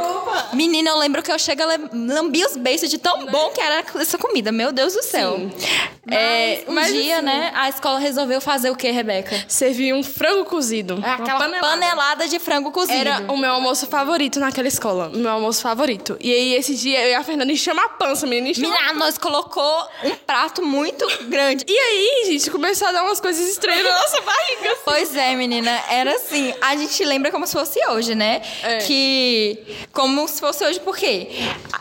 Menina, 0.52 0.90
eu 0.90 0.98
lembro 0.98 1.22
que 1.22 1.30
eu 1.30 1.38
chego 1.38 1.62
a 1.62 1.78
os 2.50 2.56
beiços 2.56 2.90
de 2.90 2.98
tão 2.98 3.26
bom 3.26 3.50
que 3.50 3.60
era 3.60 3.84
essa 3.96 4.18
comida. 4.18 4.50
Meu 4.50 4.72
Deus 4.72 4.89
do 4.94 5.02
céu. 5.02 5.38
É, 6.14 6.64
um 6.68 6.72
mas 6.72 6.92
dia, 6.92 7.16
assim- 7.16 7.24
né, 7.26 7.52
a 7.54 7.68
escola 7.68 7.98
resolveu 7.98 8.40
fazer 8.40 8.70
o 8.70 8.76
quê, 8.76 8.90
Rebeca? 8.90 9.44
Servia 9.48 9.94
um 9.94 10.02
frango 10.02 10.44
cozido. 10.44 10.96
uma 10.96 11.14
Aquela 11.14 11.48
panelada. 11.60 12.28
de 12.28 12.38
frango 12.38 12.70
cozido. 12.70 12.96
Era 12.98 13.24
o 13.32 13.36
meu 13.36 13.50
almoço 13.52 13.86
favorito 13.86 14.38
naquela 14.40 14.68
escola. 14.68 15.10
O 15.12 15.18
meu 15.18 15.30
almoço 15.30 15.60
favorito. 15.62 16.16
E 16.20 16.32
aí, 16.32 16.54
esse 16.54 16.74
dia, 16.74 17.00
eu 17.02 17.10
e 17.10 17.14
a 17.14 17.22
Fernanda 17.24 17.52
enchemos 17.52 17.82
a 17.84 17.88
pança, 17.88 18.26
menina. 18.26 18.48
enchemos 18.50 18.70
a 18.76 18.80
Menina, 18.80 18.92
nós 19.04 19.16
colocou 19.18 19.88
um 20.04 20.10
prato 20.10 20.62
muito 20.64 21.06
grande. 21.28 21.64
E 21.68 21.72
aí, 21.78 22.22
gente, 22.26 22.50
começou 22.50 22.88
a 22.88 22.92
dar 22.92 23.02
umas 23.04 23.20
coisas 23.20 23.48
estranhas 23.48 23.84
na 23.84 23.90
nossa 23.90 24.20
barriga. 24.20 24.76
Pois 24.84 25.14
é, 25.16 25.34
menina, 25.34 25.70
era 25.90 26.14
assim. 26.14 26.52
A 26.60 26.76
gente 26.76 27.04
lembra 27.04 27.30
como 27.30 27.46
se 27.46 27.52
fosse 27.52 27.78
hoje, 27.88 28.14
né? 28.14 28.42
É. 28.62 28.78
Que. 28.78 29.58
Como 29.92 30.26
se 30.28 30.40
fosse 30.40 30.64
hoje, 30.64 30.80
porque 30.80 31.28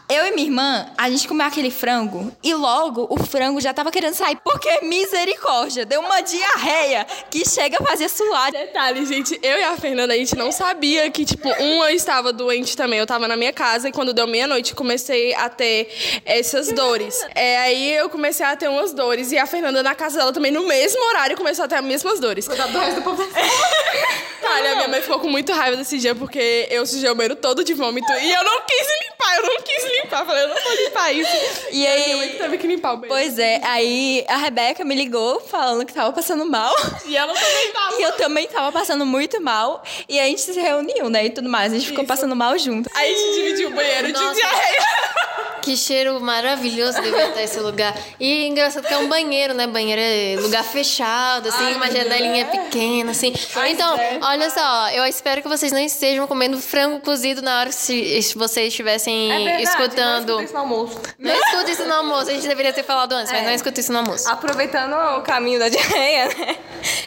eu 0.10 0.26
e 0.28 0.32
minha 0.32 0.48
irmã, 0.48 0.88
a 0.98 1.10
gente 1.10 1.28
comeu 1.28 1.46
aquele 1.46 1.72
frango 1.72 2.32
e 2.44 2.54
logo 2.54 3.08
o 3.10 3.18
frango 3.18 3.60
já 3.62 3.74
tava 3.74 3.92
querendo 3.92 4.14
sair. 4.20 4.38
Porque 4.44 4.82
misericórdia, 4.84 5.86
deu 5.86 6.02
uma 6.02 6.22
diarreia 6.22 7.06
que 7.32 7.48
chega 7.48 7.78
a 7.80 7.86
fazer 7.86 8.10
suar. 8.10 8.52
Detalhe, 8.52 9.06
gente, 9.06 9.40
eu 9.42 9.58
e 9.58 9.64
a 9.64 9.78
Fernanda, 9.78 10.14
a 10.14 10.18
gente 10.18 10.36
não 10.36 10.52
sabia 10.52 11.10
que, 11.10 11.26
tipo, 11.26 11.50
uma 11.50 11.92
estava 11.92 12.32
doente 12.32 12.76
também. 12.76 13.00
Eu 13.00 13.08
tava 13.08 13.28
na 13.28 13.36
minha 13.36 13.54
casa 13.54 13.90
e 13.90 13.92
quando 13.92 14.14
deu 14.14 14.28
meia-noite 14.28 14.76
comecei 14.76 15.34
a 15.34 15.50
ter 15.50 15.90
essas 16.26 16.72
dores. 16.72 17.26
É, 17.34 17.58
aí 17.60 17.94
eu 17.96 18.10
comecei 18.10 18.46
a 18.46 18.56
ter 18.56 18.68
umas 18.68 18.94
dores 18.94 19.32
e 19.32 19.38
a 19.38 19.46
Fernanda 19.46 19.82
na 19.82 19.96
casa 19.96 20.20
dela 20.20 20.34
também, 20.34 20.52
no 20.52 20.68
mesmo 20.68 21.02
horário, 21.10 21.38
começou 21.38 21.66
a 21.66 21.68
ter 21.68 21.76
as 21.76 21.84
mesmas 21.84 22.20
dores. 22.20 22.46
Tá, 22.46 22.66
a 24.60 24.76
minha 24.76 24.88
mãe 24.88 25.02
ficou 25.02 25.20
com 25.20 25.30
muito 25.30 25.54
raiva 25.54 25.78
desse 25.78 25.98
dia 25.98 26.14
porque 26.14 26.68
eu 26.70 26.86
sujei 26.86 27.10
o 27.10 27.16
banheiro 27.16 27.36
todo 27.36 27.64
de 27.64 27.74
vômito 27.74 28.12
e 28.12 28.32
eu 28.32 28.44
não 28.44 28.62
quis 28.62 29.09
limpar, 29.30 29.36
eu 29.38 29.44
não 29.44 29.62
quis 29.62 29.84
limpar. 29.84 30.26
Falei, 30.26 30.44
eu 30.44 30.48
não 30.50 30.56
vou 30.56 30.74
limpar 30.74 31.12
isso. 31.14 31.68
E 31.72 31.86
Aí 31.86 32.04
minha 32.06 32.18
mãe 32.18 32.30
que 32.30 32.38
teve 32.38 32.58
que 32.58 32.68
limpar 32.68 32.94
o 32.94 32.98
banheiro. 32.98 33.22
Pois 33.22 33.40
é, 33.40 33.62
aí 33.64 34.26
a 34.28 34.38
Rebeca 34.38 34.84
me 34.84 34.96
ligou 34.96 35.40
falando 35.40 35.86
que 35.86 35.94
tava 35.94 36.12
passando 36.12 36.46
mal. 36.46 36.74
E 37.06 37.16
ela 37.16 37.34
também 37.34 37.72
tava. 37.72 38.00
E 38.00 38.02
eu 38.02 38.12
também 38.14 38.48
tava 38.48 38.72
passando 38.72 39.06
muito 39.06 39.42
mal. 39.42 39.84
E 40.08 40.20
a 40.20 40.26
gente 40.26 40.42
se 40.42 40.60
reuniu, 40.60 41.10
né? 41.10 41.26
E 41.26 41.30
tudo 41.30 41.50
mais. 41.50 41.72
A 41.74 41.78
gente 41.78 41.88
ficou 41.88 42.06
passando 42.06 42.36
mal 42.36 42.58
junto. 42.58 42.90
Aí 42.94 43.14
a 43.14 43.18
gente 43.18 43.34
dividiu 43.34 43.70
o 43.70 43.72
banheiro 43.74 44.08
de 44.08 44.14
Nossa. 44.14 44.34
diarreia. 44.34 44.86
Que 45.70 45.78
cheiro 45.78 46.20
maravilhoso 46.20 47.00
devia 47.00 47.28
estar 47.28 47.44
esse 47.44 47.60
lugar. 47.60 47.96
E 48.20 48.48
engraçado 48.48 48.88
que 48.88 48.94
é 48.94 48.98
um 48.98 49.08
banheiro, 49.08 49.54
né? 49.54 49.68
Banheiro 49.68 50.02
é 50.02 50.42
lugar 50.42 50.64
fechado, 50.64 51.48
assim, 51.48 51.76
uma 51.76 51.92
janelinha 51.92 52.46
pequena, 52.46 53.12
assim. 53.12 53.32
então, 53.68 53.96
olha 54.24 54.50
só, 54.50 54.90
eu 54.90 55.06
espero 55.06 55.44
que 55.44 55.48
vocês 55.48 55.72
não 55.72 55.80
estejam 55.80 56.26
comendo 56.26 56.60
frango 56.60 57.00
cozido 57.02 57.44
na 57.44 57.60
hora 57.60 57.70
que 57.70 58.20
vocês 58.36 58.70
estivessem 58.70 59.62
escutando. 59.62 60.38
Não 60.38 60.44
isso 60.44 60.54
no 60.54 60.60
almoço. 60.60 61.00
Não 61.20 61.36
escuta 61.36 61.72
isso 61.72 61.86
no 61.86 61.94
almoço, 61.94 62.32
a 62.32 62.34
gente 62.34 62.48
deveria 62.48 62.74
ter 62.74 62.84
falado 62.84 63.14
antes, 63.14 63.32
mas 63.32 63.44
não 63.44 63.54
escuta 63.54 63.80
isso 63.80 63.92
no 63.92 64.00
almoço. 64.00 64.28
Aproveitando 64.28 64.94
o 65.20 65.22
caminho 65.22 65.60
da 65.60 65.70
diarreia, 65.70 66.30
né? 66.30 66.56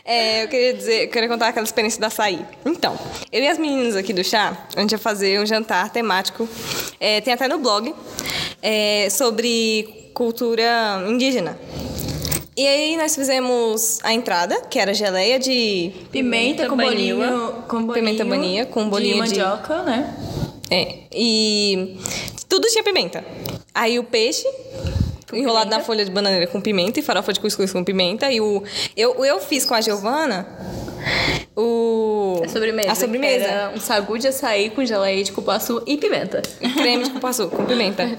É, 0.05 0.45
eu 0.45 0.49
queria 0.49 0.75
dizer, 0.75 1.05
eu 1.05 1.09
queria 1.09 1.29
contar 1.29 1.49
aquela 1.49 1.65
experiência 1.65 2.01
da 2.01 2.07
açaí. 2.07 2.47
Então, 2.65 2.97
eu 3.33 3.43
e 3.43 3.49
as 3.49 3.59
meninas 3.59 3.97
aqui 3.97 4.13
do 4.13 4.23
chá, 4.23 4.57
a 4.77 4.81
gente 4.81 4.93
ia 4.93 4.99
fazer 4.99 5.41
um 5.41 5.47
jantar 5.47 5.91
temático. 5.91 6.49
é, 7.01 7.21
tem 7.21 7.33
até 7.35 7.49
no 7.49 7.59
blog 7.59 7.93
é, 8.63 9.09
sobre 9.11 10.11
cultura 10.15 11.05
indígena. 11.09 11.59
E 12.57 12.67
aí 12.67 12.97
nós 12.99 13.15
fizemos 13.15 13.99
a 14.03 14.13
entrada, 14.13 14.61
que 14.71 14.79
era 14.79 14.93
geleia 14.93 15.39
de 15.39 15.91
Pimenta 16.11 16.69
com 16.69 16.77
Banila. 16.77 17.27
bolinho, 17.27 17.53
com 17.67 17.83
bolinho 17.83 17.93
Pimenta 17.95 18.25
bania, 18.25 18.67
com 18.67 18.89
bolinho 18.89 19.15
de- 19.15 19.21
mandioca, 19.21 19.83
né? 19.83 20.15
É, 20.71 20.99
e 21.13 21.97
tudo 22.49 22.67
tinha 22.69 22.85
pimenta. 22.85 23.25
Aí 23.75 23.99
o 23.99 24.05
peixe 24.05 24.47
enrolado 25.33 25.71
na 25.71 25.81
folha 25.81 26.05
de 26.05 26.11
bananeira 26.11 26.47
com 26.47 26.61
pimenta 26.61 27.01
e 27.01 27.03
farofa 27.03 27.33
de 27.33 27.41
cuscuz 27.41 27.73
com 27.73 27.83
pimenta. 27.83 28.31
E 28.31 28.39
o 28.41 28.63
eu, 28.95 29.25
eu 29.25 29.41
fiz 29.41 29.65
com 29.65 29.75
a 29.75 29.81
Giovana 29.81 30.47
sobremesa. 32.53 32.93
A 32.93 32.95
sobremesa. 32.95 33.45
Era 33.45 33.73
um 33.75 33.81
sagu 33.81 34.19
de 34.19 34.29
açaí 34.29 34.71
com 34.71 34.85
geleia 34.85 35.23
de 35.23 35.33
cupuaçu 35.33 35.83
e 35.87 35.97
pimenta. 35.97 36.43
creme 36.75 37.05
de 37.05 37.11
cupuaçu 37.11 37.49
com 37.49 37.65
pimenta. 37.65 38.03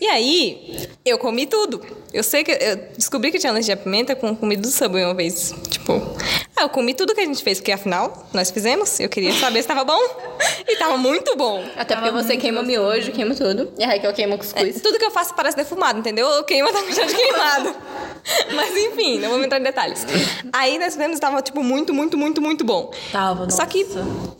E 0.00 0.06
aí, 0.06 0.88
eu 1.08 1.18
comi 1.18 1.46
tudo. 1.46 1.84
Eu 2.12 2.22
sei 2.22 2.42
que 2.44 2.50
eu 2.52 2.76
descobri 2.96 3.30
que 3.30 3.38
tinha 3.38 3.50
alergia 3.52 3.74
à 3.74 3.76
pimenta 3.76 4.14
com 4.16 4.34
comida 4.34 4.62
do 4.62 4.68
Subway 4.68 5.04
uma 5.04 5.14
vez. 5.14 5.52
Tipo, 5.68 6.00
ah, 6.56 6.62
eu 6.62 6.68
comi 6.68 6.94
tudo 6.94 7.14
que 7.14 7.20
a 7.20 7.24
gente 7.24 7.42
fez, 7.42 7.58
porque 7.58 7.70
afinal, 7.72 8.26
nós 8.32 8.50
fizemos. 8.50 8.98
Eu 8.98 9.08
queria 9.08 9.32
saber 9.34 9.60
se 9.62 9.68
tava 9.68 9.84
bom. 9.84 9.98
E 10.66 10.76
tava 10.76 10.96
muito 10.96 11.36
bom. 11.36 11.64
Até 11.76 11.94
porque 11.96 12.10
você 12.10 12.36
queima 12.36 12.62
miojo, 12.62 13.12
queima 13.12 13.34
tudo. 13.34 13.72
E 13.78 13.84
a 13.84 13.88
Raquel 13.88 14.12
queima 14.12 14.34
É, 14.34 14.38
cuscuz. 14.38 14.80
tudo 14.80 14.98
que 14.98 15.04
eu 15.04 15.10
faço 15.10 15.34
parece 15.34 15.56
defumado, 15.56 15.98
entendeu? 15.98 16.26
Eu 16.28 16.44
queimo 16.44 16.70
tá 16.72 16.82
com 16.82 16.92
cheiro 16.92 17.08
de 17.08 17.14
queimado. 17.16 17.74
Mas 18.54 18.76
enfim, 18.76 19.18
não 19.18 19.30
vou 19.30 19.42
entrar 19.42 19.58
em 19.60 19.62
detalhes. 19.62 20.06
Aí 20.52 20.78
nós 20.78 20.96
vemos 20.96 21.18
tava, 21.18 21.40
tipo, 21.42 21.62
muito, 21.62 21.92
muito, 21.94 22.16
muito, 22.16 22.40
muito 22.40 22.64
bom. 22.64 22.90
Tava, 23.12 23.48
Só 23.50 23.64
que 23.66 23.86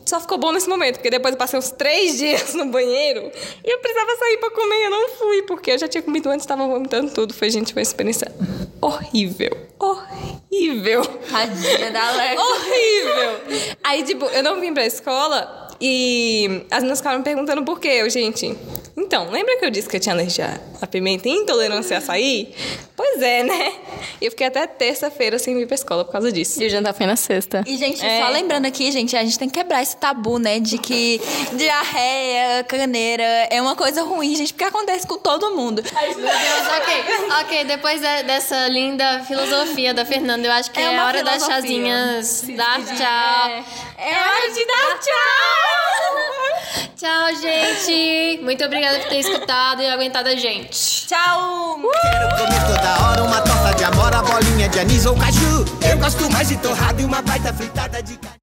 só 0.04 0.20
ficou 0.20 0.38
bom 0.38 0.52
nesse 0.52 0.68
momento, 0.68 0.96
porque 0.96 1.10
depois 1.10 1.32
eu 1.32 1.38
passei 1.38 1.58
uns 1.58 1.70
três 1.70 2.16
dias 2.18 2.54
no 2.54 2.66
banheiro 2.66 3.30
e 3.64 3.70
eu 3.74 3.78
precisava 3.78 4.16
sair 4.16 4.38
pra 4.38 4.50
comer 4.50 4.76
e 4.76 4.84
eu 4.84 4.90
não 4.90 5.08
fui, 5.10 5.42
porque 5.42 5.70
eu 5.72 5.78
já 5.78 5.86
tinha 5.86 6.02
comido 6.02 6.28
antes, 6.30 6.46
tava 6.46 6.57
vomitando 6.66 7.12
tudo. 7.12 7.32
Foi, 7.34 7.50
gente, 7.50 7.72
uma 7.72 7.82
experiência 7.82 8.32
horrível. 8.80 9.56
Horrível. 9.78 11.04
Tadinha 11.30 11.90
da 11.90 12.08
Alex. 12.08 12.40
Horrível! 12.40 13.76
Aí, 13.84 14.02
tipo, 14.02 14.24
eu 14.26 14.42
não 14.42 14.60
vim 14.60 14.74
pra 14.74 14.84
escola 14.86 15.68
e 15.80 16.64
as 16.70 16.80
meninas 16.80 16.98
ficaram 16.98 17.18
me 17.18 17.24
perguntando 17.24 17.62
por 17.64 17.78
quê. 17.78 17.88
Eu, 17.88 18.10
gente, 18.10 18.56
então, 18.96 19.30
lembra 19.30 19.56
que 19.58 19.64
eu 19.64 19.70
disse 19.70 19.88
que 19.88 19.96
eu 19.96 20.00
tinha 20.00 20.14
alergia 20.14 20.60
a 20.80 20.86
pimenta 20.86 21.28
e 21.28 21.32
intolerância 21.32 21.96
a 21.96 21.98
açaí? 21.98 22.52
Pois 22.98 23.22
é, 23.22 23.44
né? 23.44 23.72
E 24.20 24.24
eu 24.26 24.30
fiquei 24.32 24.48
até 24.48 24.66
terça-feira 24.66 25.38
sem 25.38 25.54
vir 25.56 25.66
pra 25.68 25.76
escola 25.76 26.04
por 26.04 26.10
causa 26.10 26.32
disso. 26.32 26.60
E 26.60 26.66
o 26.66 26.70
jantar 26.70 26.92
foi 26.92 27.06
na 27.06 27.14
sexta. 27.14 27.62
E, 27.64 27.76
gente, 27.78 28.04
É. 28.04 28.20
só 28.22 28.28
lembrando 28.30 28.66
aqui, 28.66 28.90
gente, 28.90 29.16
a 29.16 29.22
gente 29.22 29.38
tem 29.38 29.48
que 29.48 29.56
quebrar 29.56 29.80
esse 29.82 29.96
tabu, 29.96 30.38
né? 30.40 30.58
De 30.58 30.78
que 30.78 31.20
diarreia, 31.52 32.64
caneira 32.64 33.22
é 33.50 33.62
uma 33.62 33.76
coisa 33.76 34.02
ruim, 34.02 34.34
gente, 34.34 34.52
porque 34.52 34.64
acontece 34.64 35.06
com 35.06 35.16
todo 35.16 35.52
mundo. 35.54 35.80
Meu 35.82 36.14
Deus, 36.14 36.66
ok. 36.76 37.04
Ok, 37.40 37.64
depois 37.66 38.00
de- 38.00 38.22
dessa 38.24 38.66
linda 38.66 39.22
filosofia 39.28 39.94
da 39.94 40.04
Fernanda, 40.04 40.46
eu 40.48 40.52
acho 40.52 40.70
que 40.72 40.80
É 40.80 40.84
é, 40.84 40.90
uma 40.90 41.06
hora 41.06 41.22
das 41.22 41.34
filosofia. 41.44 41.54
chazinhas. 41.62 42.42
Dar 42.56 42.80
tchau. 42.84 43.64
É 43.96 44.10
hora 44.10 44.52
de 44.52 44.66
dar 44.66 44.98
tchau! 44.98 46.88
Tchau, 46.96 47.36
gente. 47.40 48.40
Muito 48.42 48.64
obrigada 48.64 48.98
por 48.98 49.08
ter 49.08 49.20
escutado 49.20 49.80
e 49.82 49.86
aguentado 49.86 50.28
a 50.28 50.34
gente. 50.34 51.06
Tchau! 51.06 51.78
Quero 52.02 52.28
comer 52.36 52.66
toda 52.66 52.87
hora 52.96 53.22
uma 53.22 53.40
torta 53.40 53.74
de 53.74 53.84
amora, 53.84 54.22
bolinha 54.22 54.68
de 54.68 54.78
anis 54.80 55.06
ou 55.06 55.16
caju. 55.16 55.64
Eu 55.88 55.98
gosto 55.98 56.30
mais 56.30 56.48
de 56.48 56.56
torrada 56.56 57.00
e 57.00 57.04
uma 57.04 57.20
baita 57.22 57.52
fritada 57.52 58.02
de. 58.02 58.37